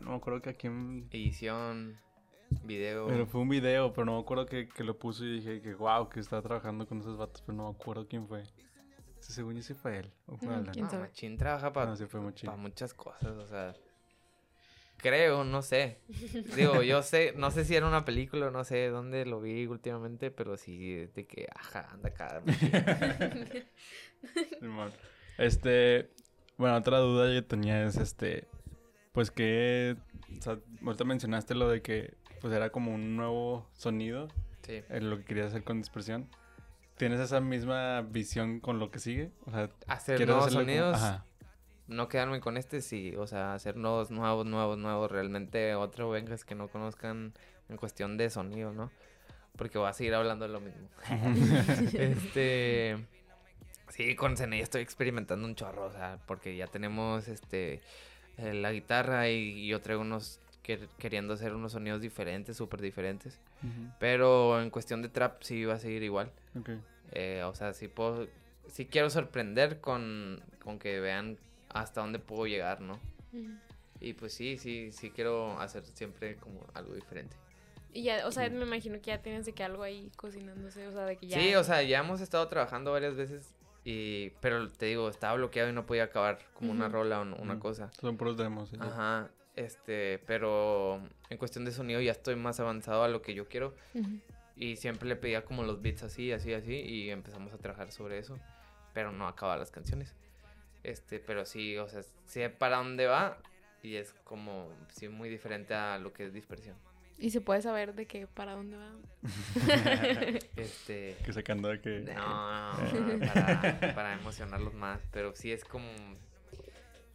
[0.01, 1.07] no me acuerdo que a quién...
[1.11, 1.97] Edición,
[2.65, 3.07] video.
[3.07, 5.75] Pero fue un video, pero no me acuerdo que, que lo puso y dije que
[5.75, 8.43] wow, que estaba trabajando con esos vatos, pero no me acuerdo quién fue.
[9.33, 10.13] Según yo sí fue él.
[10.25, 11.03] ¿O fue no, ¿Quién sabe?
[11.03, 11.93] Machín trabaja para
[12.57, 13.75] muchas cosas, o sea...
[14.97, 15.99] Creo, no sé.
[16.55, 20.31] Digo, yo sé, no sé si era una película, no sé dónde lo vi últimamente,
[20.31, 22.41] pero sí de que, ajá, anda acá.
[25.37, 26.09] este,
[26.57, 28.47] bueno, otra duda que tenía es, este,
[29.11, 29.97] pues que,
[30.35, 34.29] o sea, ahorita mencionaste lo de que, pues era como un nuevo sonido.
[34.63, 34.83] Sí.
[34.89, 36.27] En lo que querías hacer con dispersión.
[36.97, 39.31] ¿Tienes esa misma visión con lo que sigue?
[39.45, 40.99] O sea, hacer nuevos sonidos.
[41.87, 46.43] No quedarme con este, sí, o sea, hacer nuevos, nuevos, nuevos, nuevos, realmente otro vengas
[46.43, 47.33] que no conozcan
[47.69, 48.91] en cuestión de sonido, ¿no?
[49.55, 50.89] Porque voy a seguir hablando de lo mismo.
[51.97, 52.97] este,
[53.89, 57.81] sí, con CNI estoy experimentando un chorro, o sea, porque ya tenemos, este,
[58.37, 60.41] eh, la guitarra y yo traigo unos,
[60.97, 63.39] queriendo hacer unos sonidos diferentes, súper diferentes.
[63.99, 66.31] Pero en cuestión de trap sí va a seguir igual.
[67.11, 68.27] Eh, o sea, sí puedo,
[68.67, 71.37] sí quiero sorprender con, con que vean
[71.69, 72.99] hasta dónde puedo llegar, ¿no?
[73.99, 77.35] Y pues sí, sí, sí quiero hacer siempre como algo diferente.
[77.93, 80.91] Y ya, o sea, me imagino que ya tienes de que algo ahí cocinándose, o
[80.91, 81.39] sea, de que ya...
[81.39, 84.31] Sí, o sea, ya hemos estado trabajando varias veces y...
[84.41, 87.89] Pero te digo, estaba bloqueado y no podía acabar como una rola o una cosa.
[87.99, 88.71] Son puros demos.
[88.79, 93.49] Ajá, este, pero en cuestión de sonido ya estoy más avanzado a lo que yo
[93.49, 93.73] quiero.
[94.55, 98.19] Y siempre le pedía como los beats así, así, así y empezamos a trabajar sobre
[98.19, 98.39] eso.
[98.93, 100.15] Pero no acaba las canciones.
[100.83, 103.37] Este, pero sí, o sea, sé para dónde va
[103.83, 106.75] y es como, sí, muy diferente a lo que es dispersión.
[107.19, 108.91] ¿Y se puede saber de qué para dónde va?
[110.55, 111.17] este...
[111.25, 112.01] Que sacando de que...
[112.01, 115.87] No, no, para, para emocionarlos más, pero sí es como...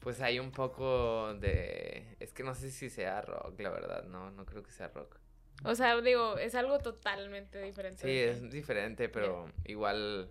[0.03, 2.17] Pues hay un poco de...
[2.19, 5.19] Es que no sé si sea rock, la verdad, no, no creo que sea rock.
[5.65, 8.03] O sea, digo, es algo totalmente diferente.
[8.03, 10.29] Sí, es diferente, pero igual...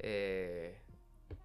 [0.00, 0.78] Eh,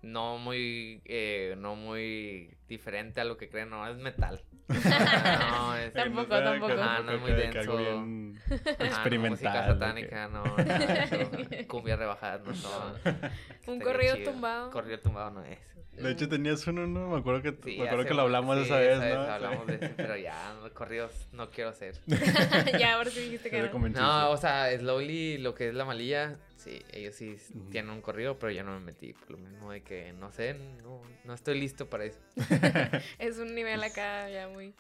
[0.02, 4.44] no muy, eh, no muy diferente a lo que creen, no, es metal.
[4.68, 5.94] No, es...
[5.94, 6.74] tampoco, tampoco.
[6.80, 7.78] Ah, no es muy denso.
[7.78, 9.32] Bien experimental.
[9.32, 14.72] música satánica, no, no, cumbia rebajada, no, Un corrido tumbado.
[14.72, 15.60] Corrido tumbado no es.
[15.94, 17.10] De hecho tenías uno, ¿no?
[17.10, 19.22] Me acuerdo que, me acuerdo que lo hablamos esa vez, ¿no?
[19.22, 21.96] hablamos de eso, pero ya, corridos no quiero hacer.
[22.80, 23.90] ya, ahora sí dijiste que no.
[23.90, 27.36] No, o sea, Slowly, lo que es la malilla, Sí, ellos sí
[27.72, 30.54] tienen un corrido, pero yo no me metí por lo mismo de que no sé,
[30.82, 32.20] no, no estoy listo para eso.
[33.20, 34.74] es un nivel acá ya muy.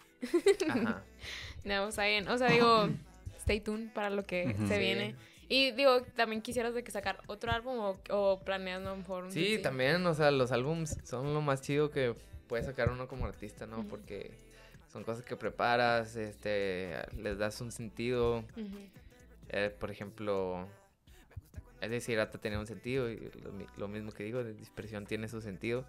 [0.70, 1.04] Ajá.
[1.66, 2.28] no, está bien.
[2.30, 2.88] O sea, digo,
[3.40, 5.16] stay tuned para lo que se viene.
[5.50, 9.60] Y digo, también quisieras de que sacar otro álbum o, o planeas no un Sí,
[9.62, 12.16] también, o sea, los álbums son lo más chido que
[12.48, 13.84] puede sacar uno como artista, ¿no?
[13.90, 14.32] Porque
[14.88, 18.46] son cosas que preparas, este, les das un sentido.
[19.50, 20.66] Eh, por ejemplo,
[21.84, 23.30] es decir, hasta tiene un sentido y
[23.78, 25.86] lo, mismo que digo, de dispersión tiene su sentido.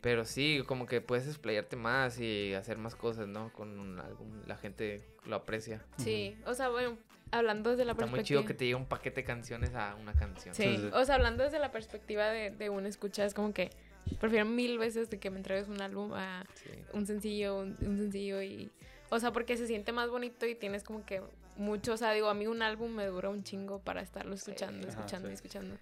[0.00, 3.52] Pero sí, como que puedes explayarte más y hacer más cosas, ¿no?
[3.52, 5.84] Con un álbum, la gente lo aprecia.
[5.98, 6.96] Sí, o sea, bueno,
[7.30, 8.22] hablando desde la perspectiva...
[8.22, 10.54] Está muy chido que te llegue un paquete de canciones a una canción.
[10.54, 13.70] Sí, o sea, hablando desde la perspectiva de, de una escucha, es como que
[14.18, 16.46] prefiero mil veces de que me entregues un álbum a
[16.94, 18.70] un sencillo, un, un sencillo y...
[19.10, 21.20] O sea, porque se siente más bonito y tienes como que
[21.56, 24.88] mucho, o sea, digo, a mí un álbum me dura un chingo para estarlo escuchando,
[24.88, 25.76] escuchando y escuchando.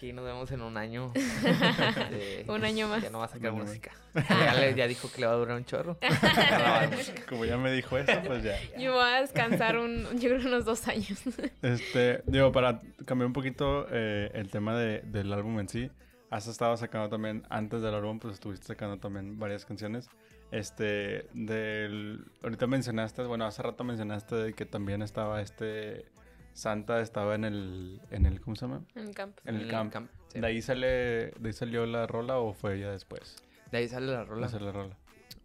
[0.00, 1.12] Aquí nos vemos en un año.
[2.48, 3.02] un año más.
[3.02, 3.92] Ya no va a sacar música.
[4.14, 5.98] Ya, ya, dijo que le va a durar un chorro.
[7.28, 8.56] Como ya me dijo eso, pues ya.
[8.78, 11.20] Yo voy a descansar un, yo creo unos dos años.
[11.60, 15.90] Este, digo, para cambiar un poquito eh, el tema de, del álbum en sí,
[16.30, 20.08] has estado sacando también, antes del álbum, pues estuviste sacando también varias canciones.
[20.50, 22.24] Este, del.
[22.42, 26.06] Ahorita mencionaste, bueno, hace rato mencionaste de que también estaba este.
[26.52, 28.00] Santa estaba en el.
[28.10, 28.82] En el ¿Cómo se llama?
[28.94, 29.38] En el camp.
[29.44, 29.94] En el, camp.
[30.34, 30.86] ¿De, ahí sale,
[31.30, 33.36] ¿De ahí salió la rola o fue ya después?
[33.70, 34.48] De ahí sale la rola.
[34.48, 34.96] Sale la rola.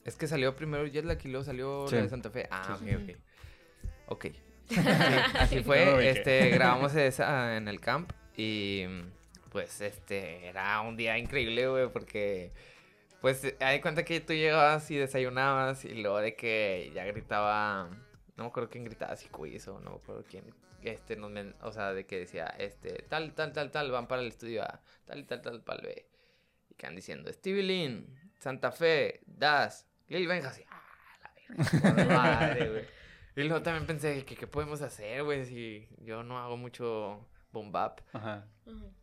[0.04, 2.48] Es que salió primero Jetlag y luego salió la de Santa Fe.
[2.50, 3.18] Ah, ok, ok.
[4.08, 4.26] Ok.
[5.40, 6.10] así fue.
[6.10, 8.84] este, grabamos esa en el camp y
[9.52, 12.52] pues este era un día increíble, güey, porque
[13.26, 17.90] pues hay cuenta que tú llegabas y desayunabas y luego de que ya gritaba,
[18.38, 20.54] no me acuerdo quién gritaba, si quiz o no me acuerdo quién,
[20.84, 21.32] este, no
[21.64, 24.80] o sea, de que decía, este, tal, tal, tal, tal, van para el estudio A,
[25.06, 26.06] tal, tal, tal, para el B.
[26.70, 30.84] Y quedan diciendo, Stevie Lynn, Santa Fe, Das, Lil Benja, así, ah,
[31.96, 32.86] la madre, güey.
[33.38, 35.46] Y luego también pensé, que qué podemos hacer, güey?
[35.46, 38.02] Si yo no hago mucho boom bap.
[38.14, 38.46] Ajá.
[38.68, 38.94] Y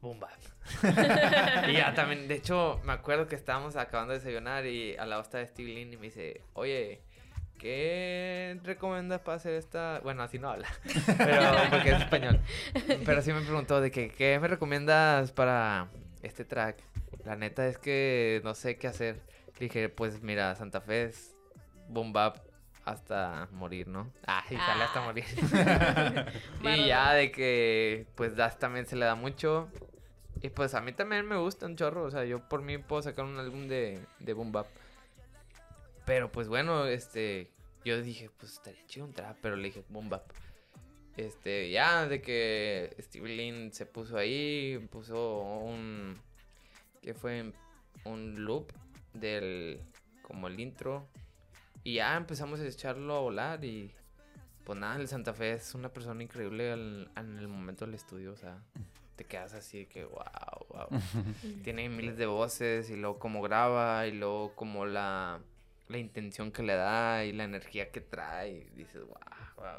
[0.00, 0.38] boom bap.
[1.68, 5.22] y ya también, de hecho, me acuerdo que estábamos acabando de desayunar y al lado
[5.22, 7.02] está Steve Lin y me dice, oye,
[7.58, 10.00] ¿qué recomiendas para hacer esta?
[10.02, 10.68] Bueno, así no habla,
[11.18, 12.40] pero porque es español.
[13.04, 15.88] Pero sí me preguntó de que, ¿qué me recomiendas para
[16.22, 16.76] este track?
[17.24, 19.20] La neta es que no sé qué hacer.
[19.58, 21.34] dije, pues mira, Santa Fe es
[21.88, 22.38] boom bap
[22.88, 24.10] hasta morir, ¿no?
[24.26, 25.24] Ah, y sale hasta morir.
[26.62, 29.68] y ya de que, pues, Das también se le da mucho.
[30.40, 32.04] Y pues a mí también me gusta un chorro.
[32.04, 34.66] O sea, yo por mí puedo sacar un álbum de, de Boom Bap.
[36.06, 37.50] Pero pues bueno, este.
[37.84, 40.30] Yo dije, pues estaría chido un trap, pero le dije Boom Bap.
[41.16, 46.16] Este, ya de que Steve Lin se puso ahí, puso un.
[47.02, 47.52] que fue?
[48.04, 48.72] Un loop
[49.14, 49.80] del.
[50.22, 51.08] como el intro
[51.88, 53.90] y ya empezamos a echarlo a volar y
[54.64, 58.36] pues nada, el Santa Fe es una persona increíble en el momento del estudio, o
[58.36, 58.62] sea,
[59.18, 60.88] te quedas así de que wow, wow.
[61.64, 65.40] Tiene miles de voces y luego como graba y luego como la,
[65.88, 69.18] la intención que le da y la energía que trae, y dices wow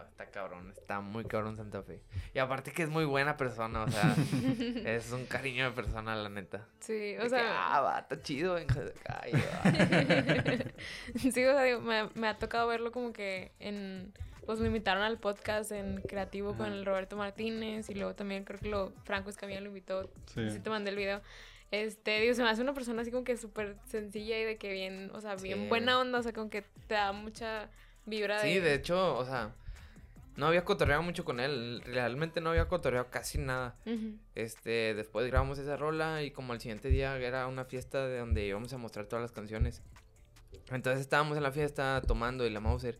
[0.07, 2.01] está cabrón, está muy cabrón Santa Fe.
[2.33, 4.15] Y aparte que es muy buena persona, o sea,
[4.85, 6.67] es un cariño de persona, la neta.
[6.79, 7.75] Sí, o sea.
[7.75, 8.65] ah, va, está chido, Ay,
[11.15, 14.13] sí, o sea, digo, me, me, ha tocado verlo como que en.
[14.49, 18.59] Pues me invitaron al podcast en Creativo con el Roberto Martínez y luego también creo
[18.59, 20.09] que lo Franco Escamilla lo invitó.
[20.25, 20.49] Sí.
[20.49, 21.21] sí te mandé el video.
[21.69, 24.73] Este, digo, se me hace una persona así como que súper sencilla y de que
[24.73, 27.69] bien, o sea, bien buena onda, o sea, como que te da mucha
[28.07, 28.51] vibra de...
[28.51, 29.53] Sí, de hecho, o sea,
[30.35, 31.83] no había cotorreado mucho con él.
[31.85, 33.75] Realmente no había cotorreado casi nada.
[34.33, 38.47] Este, después grabamos esa rola y como el siguiente día era una fiesta de donde
[38.47, 39.83] íbamos a mostrar todas las canciones.
[40.71, 42.97] Entonces estábamos en la fiesta tomando y la Mauser.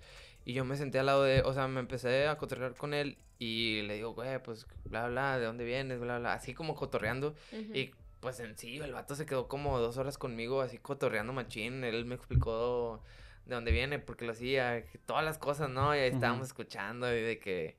[0.50, 3.20] Y yo me senté al lado de, o sea, me empecé a cotorrear con él
[3.38, 6.00] y le digo, güey, pues, bla, bla, ¿de dónde vienes?
[6.00, 7.36] Bla, bla, así como cotorreando.
[7.72, 11.84] Y pues sencillo, el vato se quedó como dos horas conmigo, así cotorreando machín.
[11.84, 13.04] Él me explicó
[13.45, 15.95] de dónde viene, porque lo hacía, todas las cosas, ¿no?
[15.95, 17.78] Y ahí estábamos escuchando y de que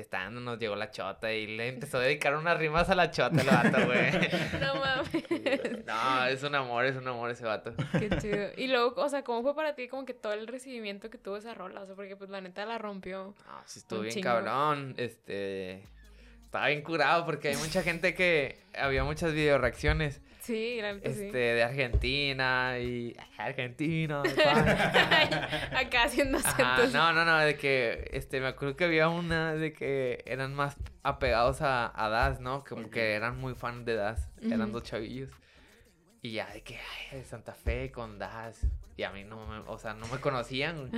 [0.00, 3.38] fiestando nos llegó la chota y le empezó a dedicar unas rimas a la chota
[3.38, 4.10] el vato, güey.
[4.60, 5.84] no mames.
[5.86, 7.74] No, es un amor, es un amor ese vato.
[7.98, 8.48] Qué chido.
[8.56, 11.36] Y luego, o sea, ¿cómo fue para ti como que todo el recibimiento que tuvo
[11.36, 11.82] esa rola?
[11.82, 13.34] O sea, porque pues la neta la rompió.
[13.46, 14.94] No, sí estuvo bien cabrón.
[14.96, 15.84] Este,
[16.42, 19.34] estaba bien curado porque hay mucha gente que había muchas
[20.50, 24.22] este, de Argentina y Argentina.
[25.76, 26.38] Acá haciendo
[26.92, 30.76] no, no, no, de que este me acuerdo que había una de que eran más
[31.02, 32.64] apegados a, a Das, ¿no?
[32.64, 35.30] Como que eran muy fans de Das, eran dos chavillos.
[36.22, 39.58] Y ya de que ay, de Santa Fe con Das y a mí no me,
[39.66, 40.90] o sea, no me conocían.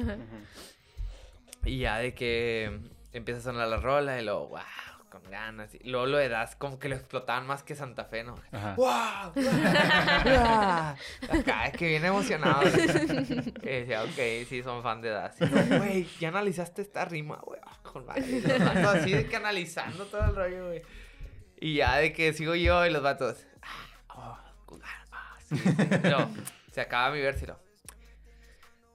[1.64, 2.80] Y ya de que
[3.12, 4.60] empieza a sonar la rola y luego, wow,
[5.12, 5.74] con ganas.
[5.74, 8.36] Y luego lo de Das como que lo explotaban más que Santa Fe, ¿no?
[8.76, 9.32] ¡Wow!
[11.30, 12.62] Acá es que viene emocionado.
[12.66, 15.36] y decía, ok, sí, son fan de Das.
[15.38, 17.60] güey, ya analizaste esta rima, güey.
[17.62, 20.82] Ah, con así de que analizando todo el rollo, güey.
[21.60, 23.46] Y ya de que sigo yo y los vatos.
[23.60, 23.86] Ah,
[24.16, 24.80] oh, con.
[26.10, 26.30] No,
[26.72, 27.72] se acaba mi verso y lo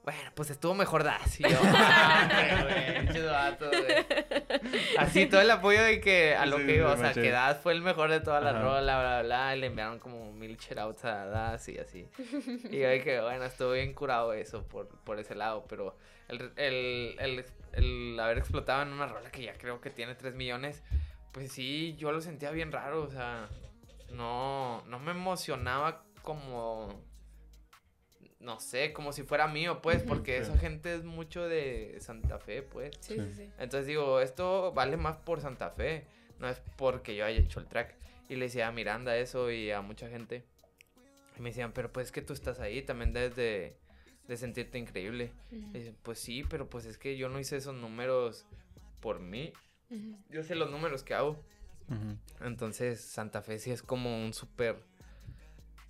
[0.07, 1.37] bueno, pues estuvo mejor Das.
[1.37, 1.49] Y yo,
[4.97, 7.73] Así todo el apoyo de que a lo que iba, o sea, que Das fue
[7.73, 9.55] el mejor de toda la rola, bla, bla, bla.
[9.55, 12.07] Y le enviaron como mil shoutouts a Das y así.
[12.71, 15.95] Y yo dije, bueno, estuvo bien curado eso por, por ese lado, pero
[16.27, 20.35] el, el, el, el haber explotado en una rola que ya creo que tiene 3
[20.35, 20.83] millones,
[21.31, 23.47] pues sí, yo lo sentía bien raro, o sea,
[24.11, 27.01] no, no me emocionaba como
[28.39, 32.61] no sé, como si fuera mío, pues, porque esa gente es mucho de Santa Fe,
[32.61, 32.95] pues.
[32.99, 33.49] Sí, sí, sí.
[33.57, 36.05] Entonces digo, esto vale más por Santa Fe,
[36.39, 37.95] no es porque yo haya hecho el track.
[38.29, 40.43] Y le decía a Miranda eso y a mucha gente.
[41.37, 43.77] Y me decían, pero pues que tú estás ahí, también debes de,
[44.35, 45.31] sentirte increíble.
[46.03, 48.45] pues sí, pero pues es que yo no hice esos números
[48.99, 49.53] por mí.
[50.29, 51.43] Yo sé los números que hago.
[52.41, 54.75] Entonces, Santa Fe sí es como un súper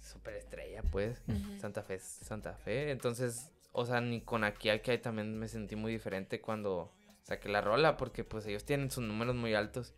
[0.08, 1.22] super estrella, pues.
[1.60, 2.92] Santa Fe Santa Fe.
[2.92, 6.92] Entonces, o sea, ni con aquí que hay también me sentí muy diferente cuando
[7.24, 9.94] saqué la rola, porque pues ellos tienen sus números muy altos.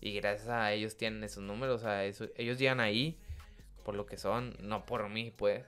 [0.00, 3.18] Y gracias a ellos tienen esos números, o sea, ellos llegan ahí
[3.86, 5.64] por lo que son, no por mí, pues.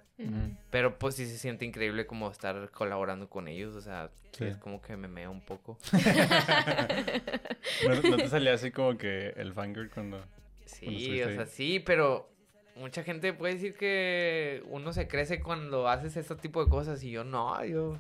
[0.71, 4.11] Pero pues sí se siente increíble como estar colaborando con ellos, o sea,
[4.41, 5.79] es como que me meo un poco.
[7.89, 10.21] ¿No, te salía así como que el fangirl cuando...
[10.67, 12.29] Sí, o sea, sí, pero
[12.79, 17.11] mucha gente puede decir que uno se crece cuando haces este tipo de cosas y
[17.11, 17.99] yo no, yo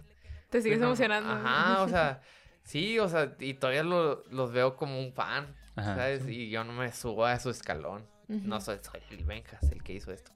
[0.50, 1.30] Te sigues emocionando.
[1.30, 2.22] Ajá, o sea,
[2.62, 6.26] sí, o sea, y todavía los veo como un fan, ¿sabes?
[6.28, 8.06] Y yo no me subo a su escalón.
[8.28, 10.32] No soy, soy el Benjas el que hizo esto.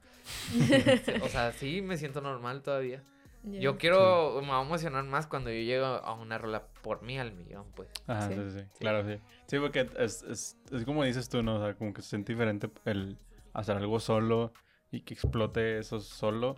[1.23, 3.03] o sea, sí me siento normal todavía.
[3.45, 7.19] Yo quiero, me va a emocionar más cuando yo llego a una rola por mí
[7.19, 7.89] al millón, pues.
[8.07, 9.21] Ajá, sí, sí, claro, sí.
[9.47, 11.57] Sí, porque es, es, es, como dices tú, ¿no?
[11.57, 13.19] O sea, como que se siente diferente el
[13.53, 14.53] hacer algo solo
[14.91, 16.57] y que explote eso solo.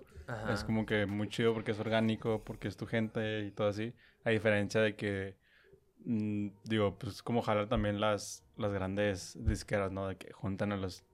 [0.51, 3.95] Es como que muy chido porque es orgánico, porque es tu gente y todo así.
[4.25, 5.37] A diferencia de que,
[6.05, 10.09] mm, digo, pues como jalar también las, las grandes disqueras, ¿no?
[10.09, 11.05] De que juntan a los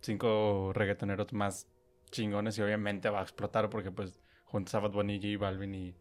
[0.00, 1.68] cinco reggaetoneros más
[2.10, 5.94] chingones y obviamente va a explotar porque pues juntas a Bad Bunny, J Balvin y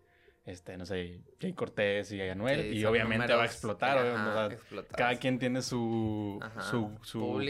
[0.48, 4.58] este, no sé, Jay Cortés y Anuel, y obviamente va a explotar.
[4.96, 6.90] cada quien tiene su, su,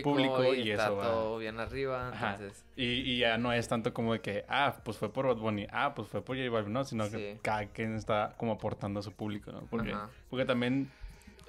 [0.03, 2.65] público, y, está eso todo bien arriba, entonces...
[2.75, 5.67] Y, y, ya no es tanto como de que, ah, pues fue por Bad Bunny,
[5.71, 9.03] ah, pues fue por J Balvin, no, sino que cada quien está como aportando a
[9.03, 9.61] su público, ¿no?
[9.69, 9.95] Porque,
[10.31, 10.89] porque también,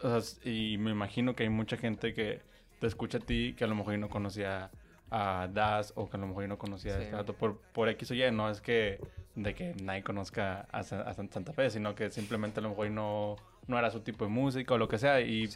[0.03, 2.43] o sea, y me imagino que hay mucha gente que
[2.79, 4.71] te escucha a ti que a lo mejor no conocía
[5.11, 8.11] a Das o que a lo mejor yo no conocía a este por, por X
[8.11, 9.01] o Y, no es que
[9.35, 13.37] de que nadie conozca a, Santa Fe, sino que simplemente a lo mejor no,
[13.67, 15.49] no era su tipo de música o lo que sea y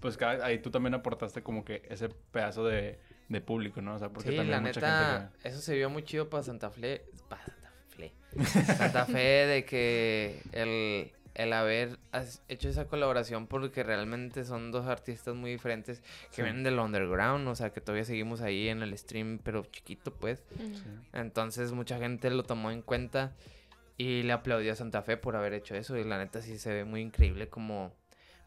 [0.00, 3.94] pues ahí tú también aportaste como que ese pedazo de, de público, ¿no?
[3.94, 7.04] O sea, porque sí, también la neta, eso se vio muy chido para Santa Fe,
[7.28, 8.12] para Santa Fe,
[8.76, 11.98] Santa Fe de que el el haber
[12.48, 16.02] hecho esa colaboración porque realmente son dos artistas muy diferentes
[16.34, 20.12] que vienen del underground, o sea, que todavía seguimos ahí en el stream, pero chiquito,
[20.12, 20.42] pues.
[21.12, 23.32] Entonces mucha gente lo tomó en cuenta
[23.96, 26.74] y le aplaudió a Santa Fe por haber hecho eso y la neta sí se
[26.74, 27.94] ve muy increíble como...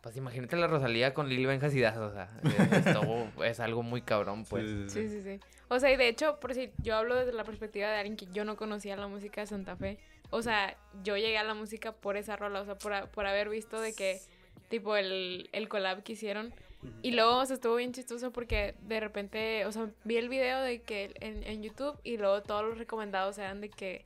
[0.01, 2.31] Pues imagínate la Rosalía con Lili Benjas y o sea,
[3.45, 4.91] es, algo muy cabrón, pues.
[4.91, 5.39] Sí sí, sí,
[5.69, 8.25] O sea, y de hecho, por si yo hablo desde la perspectiva de alguien que
[8.33, 9.99] yo no conocía la música de Santa Fe,
[10.31, 13.49] o sea, yo llegué a la música por esa rola, o sea, por, por haber
[13.49, 14.19] visto de que,
[14.69, 16.53] tipo, el, el collab que hicieron.
[17.03, 20.61] Y luego, o sea, estuvo bien chistoso porque de repente, o sea, vi el video
[20.61, 24.03] de que en, en YouTube y luego todos los recomendados eran de que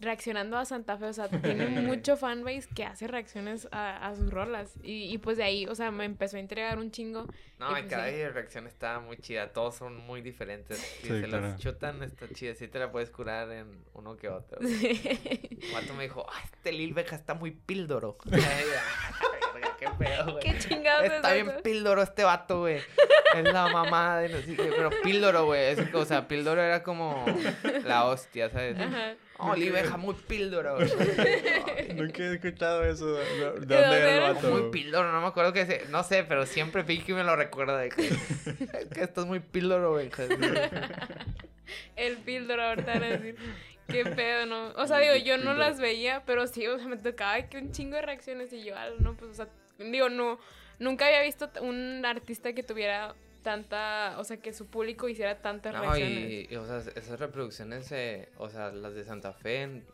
[0.00, 4.72] reaccionando a Santa Fe, o sea, tiene mucho fanbase que hace reacciones a, sus rolas.
[4.82, 7.26] Y, pues de ahí, o sea, me empezó a entregar un chingo.
[7.58, 10.78] No, y, pues cada reacción está muy chida, todos son muy diferentes.
[11.00, 14.58] Si se las chutan, está chida, sí te la puedes curar en uno que otro.
[14.80, 15.58] Sí.
[15.72, 18.16] Mato me dijo, ah, este Lil Beja está muy píldoro.
[19.80, 20.38] Qué feo, güey.
[20.44, 22.80] Qué chingado Está bien píldoro este vato, güey.
[23.34, 25.74] Es la mamá de no sé qué, pero píldoro, güey.
[25.94, 27.24] O sea, píldoro era como
[27.84, 28.78] la hostia, ¿sabes?
[28.78, 29.14] Ajá.
[29.38, 30.74] Oliveja, muy píldora.
[31.94, 33.14] Nunca he escuchado eso.
[33.14, 34.50] ¿De, dónde era el vato?
[34.50, 35.84] Muy píldora, no me acuerdo qué sé.
[35.88, 38.10] No sé, pero siempre Pinky me lo recuerda de que,
[38.92, 40.10] que esto es muy píldora, güey.
[41.96, 43.36] el píldora, ahorita a decir.
[43.88, 44.72] Qué pedo, ¿no?
[44.76, 47.72] O sea, digo, yo no las veía, pero sí, o sea, me tocaba que un
[47.72, 49.48] chingo de reacciones y yo, ah, no, pues, o sea,
[49.84, 50.38] digo, no,
[50.78, 55.74] nunca había visto un artista que tuviera tanta, o sea, que su público hiciera tantas
[55.74, 59.84] no, Y, o sea, esas reproducciones, eh, o sea, las de Santa Fe en,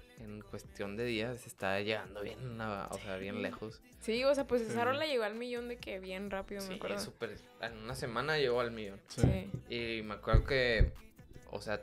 [0.50, 3.82] cuestión de días está llegando bien, o sea, bien lejos.
[4.00, 6.98] Sí, o sea, pues esa rola llegó al millón de que bien rápido, me acuerdo.
[6.98, 8.98] Súper, en una semana llegó al millón.
[9.08, 9.50] Sí.
[9.68, 10.90] Y me acuerdo que,
[11.50, 11.82] o sea,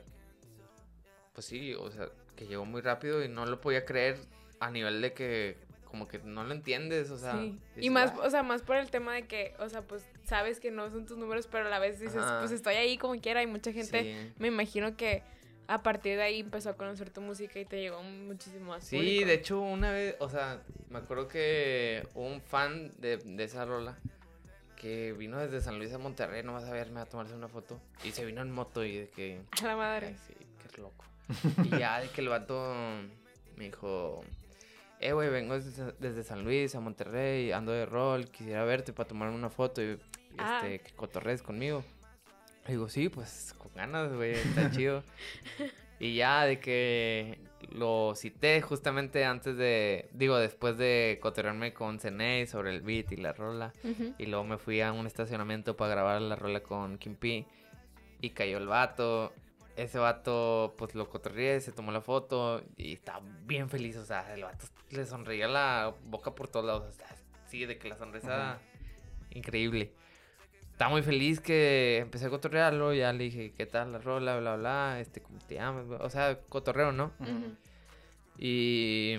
[1.32, 4.18] pues sí, o sea, que llegó muy rápido y no lo podía creer
[4.58, 5.56] a nivel de que
[5.94, 7.38] como que no lo entiendes, o sea.
[7.38, 7.56] Sí.
[7.76, 10.72] y más, o sea, más por el tema de que, o sea, pues sabes que
[10.72, 13.44] no son tus números, pero a la vez dices, pues estoy ahí como quiera.
[13.44, 15.22] Y mucha gente, me imagino que
[15.68, 18.82] a partir de ahí empezó a conocer tu música y te llegó muchísimo más.
[18.82, 23.64] Sí, de hecho, una vez, o sea, me acuerdo que un fan de, de esa
[23.64, 23.96] rola
[24.74, 27.80] que vino desde San Luis a Monterrey, no vas a verme a tomarse una foto.
[28.02, 29.42] Y se vino en moto y de que.
[29.62, 30.16] A la madre.
[30.26, 30.34] sí,
[30.74, 31.04] qué loco.
[31.62, 32.74] y ya de que el vato
[33.56, 34.24] me dijo
[35.04, 39.34] eh, güey, vengo desde, San Luis a Monterrey, ando de rol, quisiera verte para tomarme
[39.34, 39.98] una foto y,
[40.38, 40.62] ah.
[40.62, 41.84] este, que cotorres conmigo.
[42.66, 45.04] digo, sí, pues con ganas, güey, está chido.
[46.00, 47.38] Y ya de que
[47.70, 53.16] lo cité justamente antes de, digo, después de cotorrearme con Ceney sobre el beat y
[53.16, 53.74] la rola.
[54.18, 57.46] Y luego me fui a un estacionamiento para grabar la rola con Kimpi.
[58.22, 59.34] Y cayó el vato
[59.76, 63.96] ese vato, pues lo cotorreé, se tomó la foto y estaba bien feliz.
[63.96, 66.84] O sea, el vato le sonreía la boca por todos lados.
[66.88, 67.06] O sea,
[67.48, 68.58] sí, de que la sonrisa
[69.30, 69.92] increíble.
[70.72, 72.92] Estaba muy feliz que empecé a cotorrearlo.
[72.94, 74.38] Ya le dije, ¿qué tal la rola?
[74.38, 75.86] Bla, bla, este, ¿cómo te llamas?
[76.00, 77.12] O sea, cotorreo, ¿no?
[78.38, 79.16] Y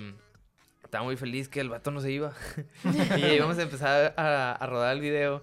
[0.84, 2.34] estaba muy feliz que el vato no se iba.
[3.16, 5.42] y íbamos a empezar a, a rodar el video.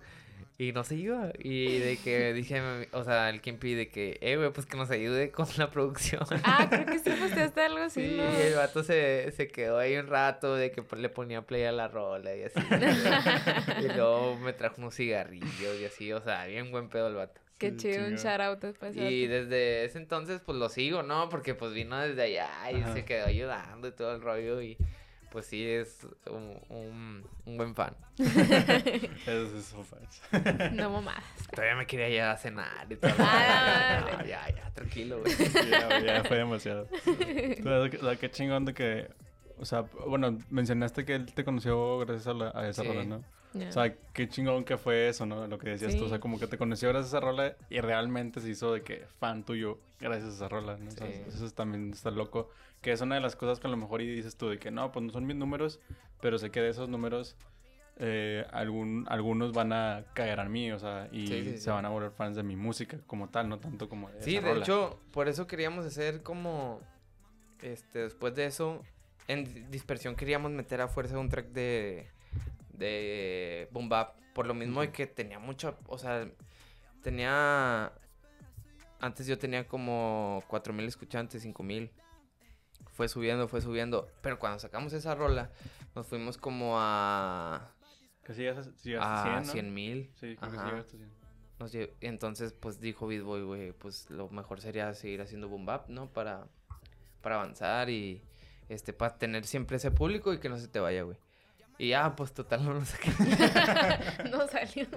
[0.57, 1.31] Y no se iba.
[1.39, 4.91] Y de que dije, o sea, el quien pide que, eh, güey, pues que nos
[4.91, 6.21] ayude con la producción.
[6.43, 8.23] Ah, creo que sí posteaste algo algo así, Sí, ¿no?
[8.23, 11.71] y el vato se, se quedó ahí un rato de que le ponía play a
[11.71, 12.59] la rola y así.
[13.81, 17.41] y luego me trajo unos cigarrillos y así, o sea, bien buen pedo el vato.
[17.57, 18.95] Qué Sí, chido, un shout out después.
[18.95, 21.29] Y desde ese entonces, pues lo sigo, ¿no?
[21.29, 22.93] Porque pues vino desde allá y Ajá.
[22.93, 24.77] se quedó ayudando y todo el rollo y
[25.33, 27.93] pues sí es un, un, un buen fan.
[28.19, 30.21] Esos sí son fans.
[30.73, 31.23] No mamadas.
[31.51, 33.11] Todavía me quería ir a cenar y todo.
[33.19, 35.35] Ah, No, ya, ya, tranquilo, güey.
[35.69, 36.87] ya, ya fue demasiado.
[37.63, 39.09] Pero, qué chingón de que.
[39.59, 42.87] O sea, bueno, mencionaste que él te conoció gracias a, la- a esa Sí.
[42.87, 43.23] rola, ¿no?
[43.53, 43.69] Ya.
[43.69, 45.45] O sea, qué chingón que fue eso, ¿no?
[45.47, 46.05] Lo que decías tú.
[46.05, 46.21] O sea, Sí.
[46.21, 49.43] como que te conoció gracias a esa rola y realmente se hizo de que fan
[49.43, 50.87] tuyo gracias a esa rola, ¿no?
[50.87, 51.21] O sea, Sí.
[51.27, 52.49] eso es- también está loco.
[52.81, 54.71] Que es una de las cosas que a lo mejor y dices tú de que
[54.71, 55.79] no, pues no son mis números,
[56.19, 57.35] pero sé que de esos números
[57.99, 61.69] eh, algún, algunos van a caer a mí, o sea, y Sí, sí, se sí.
[61.69, 64.47] van a volver fans de mi música como tal, no tanto como de Sí, esa
[64.47, 64.63] de rola.
[64.63, 66.81] hecho, por eso queríamos hacer como,
[67.61, 68.81] este, después de eso,
[69.27, 72.07] en Di- Dispersión queríamos meter a fuerza un track de,
[72.73, 76.27] de Boom Bap, por lo mismo de que tenía mucho, o sea,
[77.01, 77.91] tenía,
[78.99, 81.91] antes yo tenía como 4.000 escuchantes, 5.000,
[82.91, 85.51] fue subiendo, fue subiendo, pero cuando sacamos esa rola,
[85.95, 87.71] nos fuimos como a,
[88.23, 89.53] Que si llegas a, si a a 100, ¿no?
[89.53, 90.11] 100.000.
[90.15, 90.69] Sí, creo que sí Ajá.
[90.71, 91.13] llegas a 100.
[91.59, 95.65] Nos lle- entonces, pues dijo Beat Boy, güey, pues lo mejor sería seguir haciendo boom
[95.65, 96.09] bap, ¿no?
[96.11, 96.47] Para,
[97.21, 98.21] para avanzar y
[98.69, 101.17] este, para tener siempre ese público y que no se te vaya, güey.
[101.77, 103.11] Y ya, pues total, no lo saqué.
[104.31, 104.87] no salió.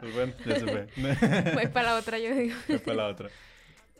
[0.00, 1.52] Pues bueno, ya se fue.
[1.54, 2.54] Voy para la otra, yo digo.
[2.66, 3.28] Fue para la otra.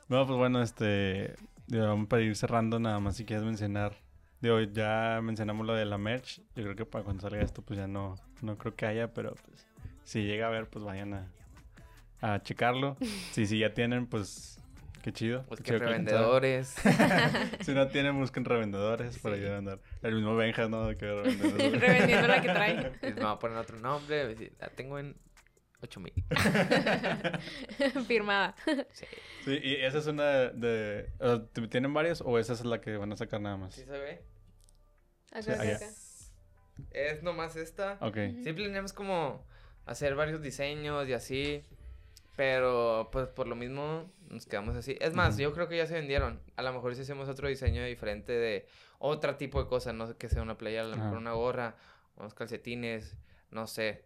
[0.09, 1.35] No, pues bueno, este.
[1.67, 3.97] digo, vamos para ir cerrando, nada más si quieres mencionar.
[4.41, 6.41] Digo, ya mencionamos lo de la merch.
[6.55, 9.35] Yo creo que para cuando salga esto, pues ya no, no creo que haya, pero
[9.35, 9.67] pues
[10.05, 11.27] si llega a ver, pues vayan a,
[12.21, 12.97] a checarlo.
[13.33, 14.60] Si, si ya tienen, pues
[15.03, 15.45] qué chido.
[15.49, 16.75] Qué que chido lo revendedores.
[17.61, 19.41] si no tienen, busquen revendedores para Sí.
[19.41, 19.79] ayudar a andar.
[20.03, 20.89] El mismo Benja, ¿no?
[20.97, 21.07] Que.
[21.81, 22.93] Revendiendo la que trae.
[23.03, 24.53] y me va a poner otro nombre.
[24.59, 25.17] La tengo en
[25.83, 26.13] 8000.
[28.07, 28.55] Firmada.
[28.93, 29.07] Sí.
[29.45, 31.11] sí, y esa es una de.
[31.71, 33.75] ¿Tienen varias o esa es la que van a sacar nada más?
[33.75, 34.23] ¿Sí se ve?
[35.33, 35.87] Acá, Sí, acá.
[36.93, 37.99] Es nomás esta.
[38.01, 38.17] Ok.
[38.43, 39.47] Sí planeamos como
[39.87, 41.65] hacer varios diseños y así.
[42.37, 44.97] Pero pues por lo mismo nos quedamos así.
[45.01, 46.41] Es más, yo creo que ya se vendieron.
[46.57, 48.67] A lo mejor si hacemos otro diseño diferente de
[48.99, 51.77] otro tipo de cosas, no sé que sea una playera, a lo mejor una gorra,
[52.17, 53.17] unos calcetines,
[53.51, 54.05] no sé.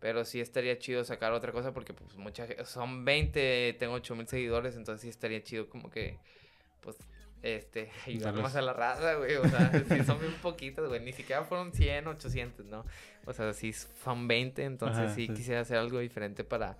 [0.00, 4.76] Pero sí estaría chido sacar otra cosa porque pues mucha son 20, tengo 8000 seguidores,
[4.76, 6.18] entonces sí estaría chido como que
[6.80, 6.96] pues
[7.42, 11.12] este ayudar más a la raza, güey, o sea, sí son bien poquitos, güey, ni
[11.12, 12.84] siquiera fueron 100, 800, ¿no?
[13.24, 15.34] O sea, sí son 20, entonces Ajá, sí, sí.
[15.34, 16.78] quisiera hacer algo diferente para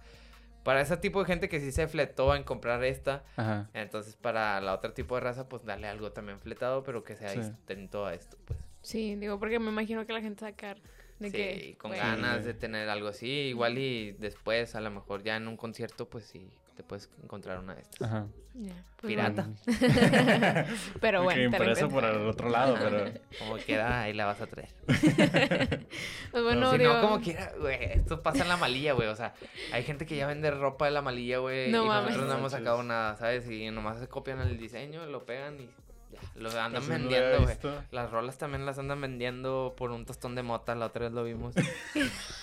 [0.67, 3.71] para ese tipo de gente que sí se fletó en comprar esta, Ajá.
[3.73, 7.31] entonces para la otra tipo de raza pues darle algo también fletado, pero que sea
[7.31, 7.39] Sí.
[7.39, 8.59] distinto a esto, pues.
[8.83, 10.79] Sí, digo, porque me imagino que la gente sacar
[11.21, 11.77] de sí, que...
[11.79, 15.57] con ganas de tener algo así, igual y después a lo mejor ya en un
[15.57, 18.03] concierto pues sí te puedes encontrar una de estas.
[18.03, 18.27] Ajá.
[18.53, 19.49] pues Pirata.
[19.65, 20.67] bueno.
[21.01, 23.11] Pero bueno, lo impreso por el otro lado, pero...
[23.39, 24.69] Como quiera, ahí la vas a traer.
[26.31, 26.93] Pues bueno, si digo...
[26.93, 29.33] no, como quiera, güey, esto pasa en la malilla, güey, o sea,
[29.73, 32.05] hay gente que ya vende ropa de la malilla, güey, No y mames.
[32.11, 33.49] nosotros no hemos sacado nada, ¿sabes?
[33.51, 35.71] Y nomás se copian el diseño, lo pegan y
[36.13, 37.57] ya, lo andan no lo vendiendo, güey.
[37.91, 41.25] Las rolas también las andan vendiendo por un tostón de mota, la otra vez lo
[41.25, 41.55] vimos.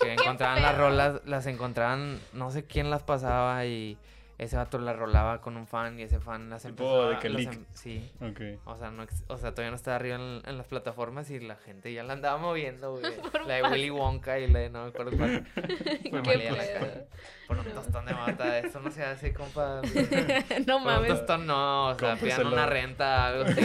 [0.01, 3.97] que encontraban las rolas, las encontraban, no sé quién las pasaba y
[4.43, 7.29] ese vato las rolaba con un fan y ese fan las Tipo empezó de que
[7.29, 8.11] las em- Sí.
[8.21, 8.41] Ok.
[8.65, 11.39] O sea, no, ex- o sea, todavía no está arriba en, en las plataformas y
[11.39, 13.03] la gente ya la andaba moviendo, güey.
[13.47, 13.63] La de.
[13.63, 15.43] Willy Wonka y la de no me acuerdo cuál.
[15.55, 17.05] Qué Fue la.
[17.47, 19.81] Por un tostón de mata, eso no se hace, compa.
[20.65, 21.09] no Por un mames.
[21.09, 23.61] tostón no, o sea, pidan una renta, algo así.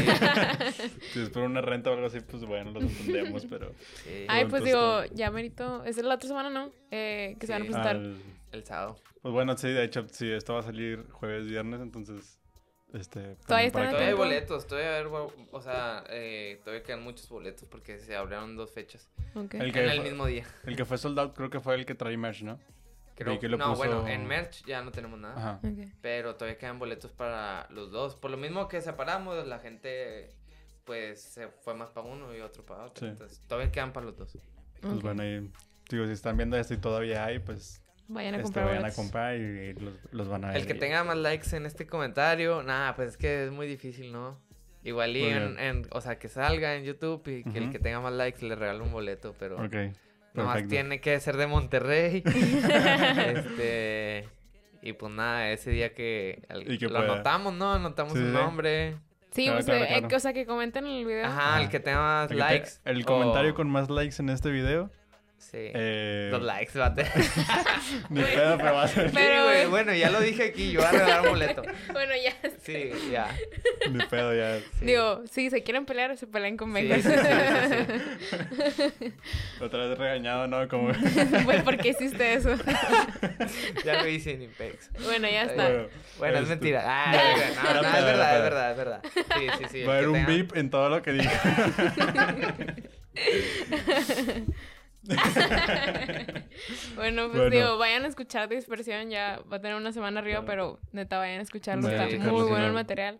[1.12, 3.72] Si es por una renta o algo así, pues bueno, lo entendemos, pero...
[4.04, 5.84] Sí, Ay, pues digo, ya merito.
[5.84, 6.70] Es la otra semana, ¿no?
[6.90, 7.96] Eh, que se van a presentar.
[7.96, 8.16] al-
[8.52, 8.96] el sábado.
[9.22, 12.38] Pues bueno, sí, de hecho, sí, esto va a salir jueves, viernes, entonces...
[12.94, 13.36] Este...
[13.46, 15.04] Todavía están Todavía hay boletos, todavía hay,
[15.52, 19.54] o sea, eh, todavía quedan muchos boletos porque se abrieron dos fechas Ok.
[19.54, 20.46] El que en el fue- mismo día.
[20.64, 22.58] El que fue sold out creo que fue el que trae merch, ¿no?
[23.14, 25.34] Creo, que lo no, puso- bueno, en merch ya no tenemos nada.
[25.36, 25.60] Ajá.
[26.00, 28.14] Pero todavía quedan boletos para los dos.
[28.14, 30.30] Por lo mismo que separamos, la gente
[30.84, 33.06] pues se fue más para uno y otro para otro.
[33.06, 33.10] Sí.
[33.10, 34.38] Entonces todavía quedan para los dos.
[34.80, 35.50] Pues bueno, ahí...
[35.90, 37.82] Digo, si están viendo esto y todavía hay, pues...
[38.08, 40.56] Vayan a Este, comprar vayan a comprar y, y los, los van a ver.
[40.56, 44.12] El que tenga más likes en este comentario, nada, pues es que es muy difícil,
[44.12, 44.38] ¿no?
[44.82, 48.12] Igual y en, o sea, que salga en YouTube y que el que tenga más
[48.12, 49.74] likes le regale un boleto, pero Ok,
[50.34, 52.22] nomás tiene que ser de Monterrey.
[53.26, 54.28] este
[54.80, 57.12] y pues nada, ese día que el- Y que lo pueda.
[57.14, 57.72] anotamos, ¿no?
[57.74, 58.24] Anotamos Sí, sí.
[58.32, 58.96] nombre,
[59.30, 61.26] Sí, Claro, o, sea, claro, eh, o sea, que comenten en el video.
[61.26, 62.70] Ajá, el que tenga más El, te- likes.
[62.86, 64.90] el o- comentario con más likes en este video.
[65.38, 65.56] Sí.
[65.72, 67.04] Eh, Los likes, bate.
[68.10, 69.08] Ni pedo, pero va a ser.
[69.08, 71.62] Sí, Pero- güey, bueno, ya lo dije aquí, yo voy a regalar un boleto.
[71.92, 72.34] Bueno, ya.
[72.62, 73.28] Sí, ya.
[73.90, 74.58] Ni pedo, ya.
[74.78, 74.84] sí.
[74.84, 77.02] Digo, si se quieren pelear, se pelean con Sí, Vegas.
[77.02, 77.10] sí,
[78.98, 79.12] sí,
[79.64, 80.68] Otra vez regañado, ¿no?
[80.68, 80.90] Como.
[81.44, 82.50] Pues, ¿por qué hiciste eso?
[83.84, 84.90] Ya lo hice en Impex.
[85.04, 85.68] bueno, ya está.
[85.68, 86.82] Bueno, Bueno, es este, mentira.
[86.84, 89.00] Ah, no, no, no, no, es verdad, es verdad, es verdad.
[89.14, 89.82] Sí, sí, sí.
[89.84, 91.42] Va a haber un tenga- beep en todo lo que diga.
[96.96, 97.50] bueno, pues Bueno.
[97.50, 101.40] digo, vayan a escuchar Dispersión, ya va a tener una semana arriba, pero neta vayan
[101.40, 103.18] a escucharlo, Vayan está muy bueno el material.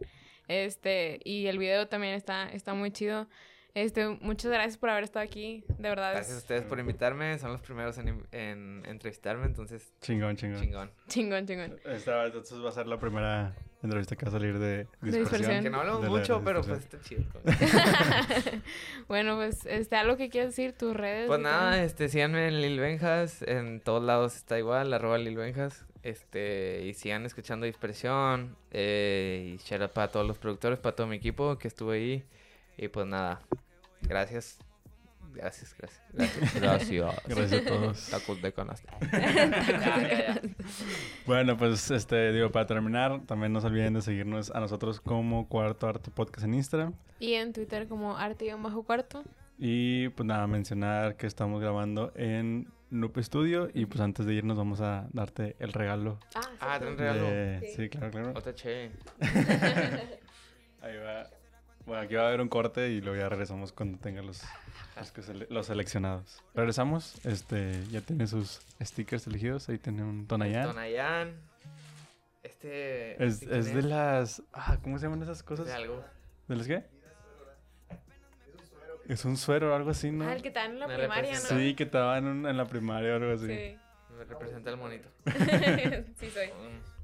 [0.48, 3.28] Este, y el video también está, está muy chido.
[3.74, 6.12] Este, muchas gracias por haber estado aquí, de verdad.
[6.12, 7.38] Gracias a es ustedes por invitarme.
[7.38, 10.60] Son los primeros en, en entrevistarme, entonces, chingón, chingón.
[10.60, 10.90] chingón.
[11.08, 11.78] Chingón, chingón.
[11.84, 15.22] Esta, entonces va a ser la primera entrevista que va a salir de dispersión.
[15.22, 15.62] dispersión.
[15.62, 17.22] Que no hablamos De mucho, pero pues está chido.
[19.08, 21.26] bueno, pues, este, algo que quieras decir, tus redes.
[21.28, 25.84] Pues nada, este, síganme en Lil Benjas, en todos lados está igual, arroba Lil Benjas,
[26.02, 31.06] este, y sigan escuchando Dispersión, eh, y shout out para todos los productores, para todo
[31.06, 32.24] mi equipo que estuvo ahí,
[32.76, 33.40] y pues nada,
[34.02, 34.58] gracias,
[35.34, 37.14] gracias, gracias, gracias, gracias.
[37.26, 38.08] Gracias a todos.
[38.10, 38.96] Tacos de canasta.
[41.26, 45.48] Bueno, pues este, digo, para terminar, también no se olviden de seguirnos a nosotros como
[45.48, 46.94] Cuarto Arte Podcast en Instagram.
[47.20, 49.22] Y en Twitter como arte bajo cuarto.
[49.58, 53.68] Y pues nada, mencionar que estamos grabando en Noob Studio.
[53.74, 56.18] Y pues antes de irnos vamos a darte el regalo.
[56.34, 56.98] Ah, Ah, sí, ¿te un sí.
[57.00, 57.22] regalo?
[57.24, 57.82] de- Sí.
[57.82, 58.32] Sí, claro, claro.
[58.36, 58.90] Otra che.
[60.80, 61.26] Ahí va.
[61.88, 64.42] Bueno, aquí va a haber un corte y luego ya regresamos cuando tenga los,
[64.96, 66.42] los, que sele- los seleccionados.
[66.54, 67.14] Regresamos.
[67.24, 69.68] Este, ya tiene sus stickers elegidos.
[69.70, 70.68] Ahí tiene un Tonayán.
[70.68, 71.34] Tonayán.
[72.42, 73.24] Este.
[73.24, 74.42] Es, ¿este es de las...
[74.52, 75.66] Ah, ¿cómo se llaman esas Es cosas?
[75.66, 76.04] de algo.
[76.46, 76.84] ¿De las qué?
[79.08, 80.28] Es un suero o algo así, ¿no?
[80.28, 81.38] Ah, el que está en la Me primaria, ¿no?
[81.40, 83.46] Sí, que estaba en, un- en la primaria o algo así.
[83.46, 83.78] Sí.
[84.18, 85.08] Me representa el monito.
[86.20, 86.50] sí, soy.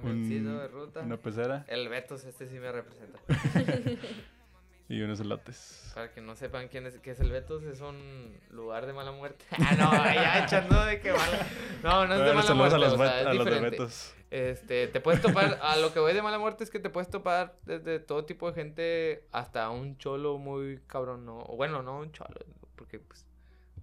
[0.00, 1.00] camioncito Un- de ruta.
[1.00, 3.18] Una pecera El Betos, este sí me representa.
[4.88, 5.90] y unos elotes.
[5.94, 9.12] Para que no sepan quién es, qué es el Betos, es un lugar de mala
[9.12, 9.44] muerte.
[9.58, 11.46] Ah, no, ya echando de que mala.
[11.82, 13.60] No, no es de mala muerte, a los, o sea, es a los de.
[13.60, 14.14] Betos.
[14.30, 17.08] Este, te puedes topar, a lo que voy de mala muerte es que te puedes
[17.08, 22.10] topar desde todo tipo de gente hasta un cholo muy cabrón, no, bueno, no un
[22.10, 22.40] cholo,
[22.74, 23.24] porque pues,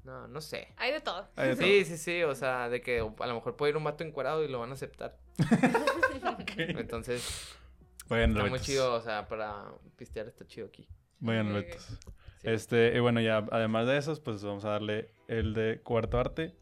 [0.03, 0.67] no, no sé.
[0.77, 1.27] Hay de todo.
[1.35, 3.83] Hay de Sí, sí, sí, o sea, de que a lo mejor puede ir un
[3.83, 5.17] vato encuerado y lo van a aceptar.
[6.57, 7.55] Entonces,
[8.09, 9.65] Vayan está muy chido, o sea, para
[9.97, 10.87] pistear está chido aquí.
[11.19, 11.65] Vayan al Ok.
[11.67, 11.83] Betos.
[11.83, 11.97] Sí.
[12.43, 16.53] Este, y bueno, ya además de esos, pues vamos a darle el de cuarto arte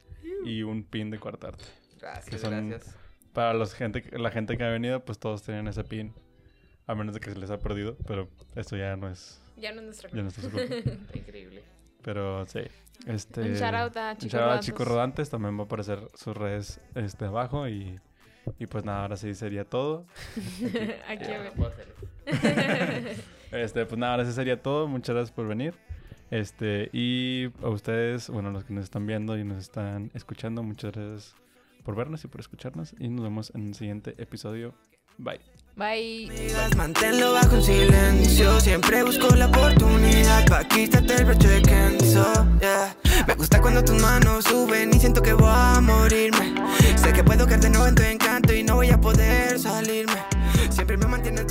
[0.45, 1.65] y un pin de cuarto arte.
[1.99, 2.95] Gracias, que son- gracias.
[3.33, 6.13] Para los gente, la gente que ha venido, pues todos tienen ese pin.
[6.85, 9.79] A menos de que se les ha perdido, pero esto ya no es, Ya no
[9.79, 10.61] es nuestra ya no culpa.
[10.61, 11.63] Está increíble.
[12.03, 12.61] Pero sí.
[13.07, 14.65] Este, Un shout out a un Chico shout out a Rodantes.
[14.65, 15.29] Chico Rodantes.
[15.29, 17.67] También va a aparecer sus redes este, abajo.
[17.67, 17.99] Y,
[18.59, 20.05] y pues nada, ahora sí sería todo.
[21.07, 21.25] Aquí,
[21.55, 21.95] puedo hacerlo.
[23.51, 24.87] Este, pues nada, ahora sí sería todo.
[24.87, 25.73] Muchas gracias por venir.
[26.29, 30.93] Este, y a ustedes, bueno, los que nos están viendo y nos están escuchando, muchas
[30.93, 31.35] gracias
[31.83, 32.95] por vernos y por escucharnos.
[32.97, 34.73] Y nos vemos en el siguiente episodio.
[35.17, 35.39] Bye.
[35.75, 36.29] Bye.
[36.75, 38.59] Manténlo bajo un silencio.
[38.59, 42.47] Siempre busco la oportunidad pa' quitarte el broche de Kenzo.
[42.59, 42.95] Yeah.
[43.27, 46.53] Me gusta cuando tus manos suben y siento que voy a morirme.
[46.95, 50.17] Sé que puedo caer de nuevo en tu encanto y no voy a poder salirme.
[50.69, 51.47] Siempre me mantienes